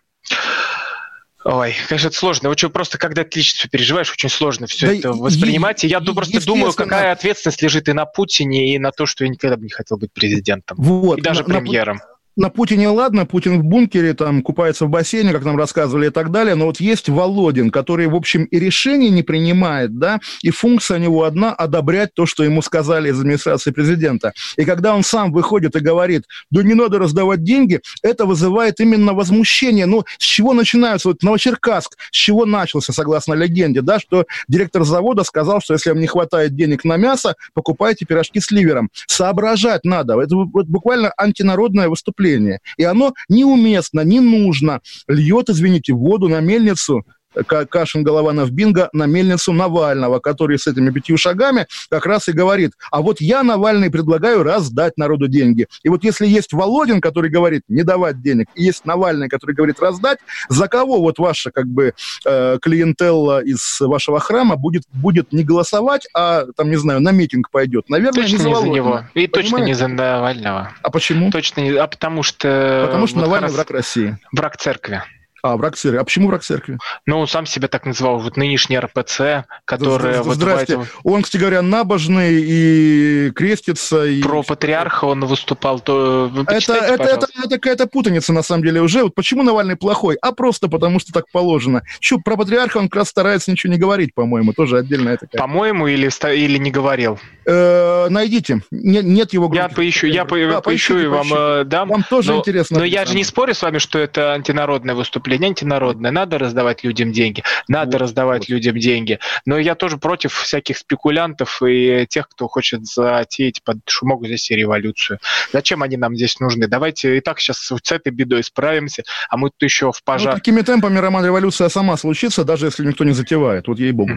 [1.45, 2.57] Ой, конечно, это сложно.
[2.57, 5.84] Что, просто когда ты лично переживаешь, очень сложно все да это воспринимать.
[5.84, 9.24] И, я и, просто думаю, какая ответственность лежит и на Путине, и на то, что
[9.24, 10.76] я никогда бы не хотел быть президентом.
[10.78, 11.97] Вот, и даже на, премьером.
[11.97, 16.11] На, на Путине ладно, Путин в бункере, там, купается в бассейне, как нам рассказывали и
[16.11, 20.51] так далее, но вот есть Володин, который, в общем, и решений не принимает, да, и
[20.51, 24.33] функция у него одна– одобрять то, что ему сказали из администрации президента.
[24.57, 29.12] И когда он сам выходит и говорит, да не надо раздавать деньги, это вызывает именно
[29.12, 29.87] возмущение.
[29.87, 31.09] Ну, с чего начинаются?
[31.09, 36.01] Вот Новочеркасск, с чего начался, согласно легенде, да, что директор завода сказал, что если вам
[36.01, 38.91] не хватает денег на мясо, покупайте пирожки с ливером.
[39.07, 40.18] Соображать надо.
[40.18, 42.61] Это вот буквально антинародное выступление преступление.
[42.77, 44.81] И оно неуместно, не нужно.
[45.09, 47.05] Льет, извините, воду на мельницу
[47.35, 52.72] Кашин Голованов Бинго на мельницу Навального, который с этими пятью шагами как раз и говорит,
[52.91, 55.66] а вот я, Навальный, предлагаю раздать народу деньги.
[55.83, 59.80] И вот если есть Володин, который говорит не давать денег, и есть Навальный, который говорит
[59.80, 60.18] раздать,
[60.49, 66.07] за кого вот ваша как бы э, клиентелла из вашего храма будет, будет не голосовать,
[66.14, 67.89] а там, не знаю, на митинг пойдет?
[67.89, 69.05] Наверное, точно не за, не за него.
[69.14, 69.33] И Понимаете?
[69.33, 70.72] точно не за Навального.
[70.83, 71.30] А почему?
[71.30, 72.85] Точно не, а потому что...
[72.87, 74.18] Потому что вот Навальный враг России.
[74.33, 75.03] Враг церкви.
[75.43, 75.99] А, враг церкви.
[75.99, 76.78] А почему враг церкви?
[77.05, 80.12] Ну, он сам себя так называл, вот нынешний РПЦ, который...
[80.14, 80.74] Да, вот здрасте.
[80.74, 80.86] Этом...
[81.03, 84.05] Он, кстати говоря, набожный и крестится.
[84.05, 84.22] И...
[84.22, 85.80] Про патриарха он выступал.
[85.80, 86.30] То...
[86.47, 89.03] это, это, это, это какая-то путаница, на самом деле, уже.
[89.03, 90.16] Вот почему Навальный плохой?
[90.22, 91.82] А просто потому, что так положено.
[91.99, 94.53] Че, про патриарха он как раз старается ничего не говорить, по-моему.
[94.53, 95.40] Тоже отдельная такая.
[95.40, 97.18] По-моему, или, или не говорил?
[97.47, 98.62] Э, найдите.
[98.70, 99.61] Нет, нет его группы.
[99.61, 101.88] Я поищу, я по, да, поищу и вам э, дам.
[101.88, 102.78] Вам тоже но, интересно.
[102.78, 105.32] Но я же не спорю с вами, что это антинародное выступление.
[105.41, 106.11] Антинародное.
[106.11, 107.43] Надо раздавать людям деньги.
[107.68, 108.49] Надо вот, раздавать вот.
[108.49, 109.18] людям деньги.
[109.47, 115.18] Но я тоже против всяких спекулянтов и тех, кто хочет затеять под шумок здесь революцию.
[115.53, 116.66] Зачем они нам здесь нужны?
[116.66, 120.35] Давайте и так сейчас с этой бедой справимся, а мы тут еще в пожар...
[120.35, 123.68] Ну, такими темпами, Роман, революция сама случится, даже если никто не затевает.
[123.68, 124.16] Вот ей-богу.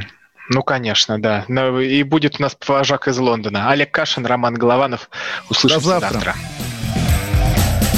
[0.49, 1.45] Ну, конечно, да.
[1.81, 3.69] И будет у нас вожак из Лондона.
[3.71, 5.09] Олег Кашин, Роман Голованов.
[5.49, 6.13] Услышимся завтра.
[6.13, 6.35] завтра.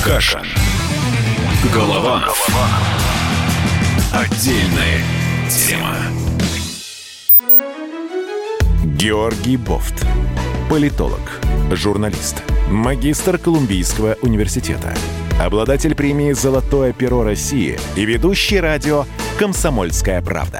[0.04, 0.46] Кашин.
[1.74, 2.48] Голованов.
[4.14, 5.02] Отдельная
[5.50, 5.96] тема.
[8.84, 10.06] Георгий Бофт.
[10.70, 11.42] Политолог,
[11.72, 14.94] журналист, магистр Колумбийского университета,
[15.42, 19.06] обладатель премии «Золотое перо России» и ведущий радио
[19.40, 20.60] «Комсомольская правда»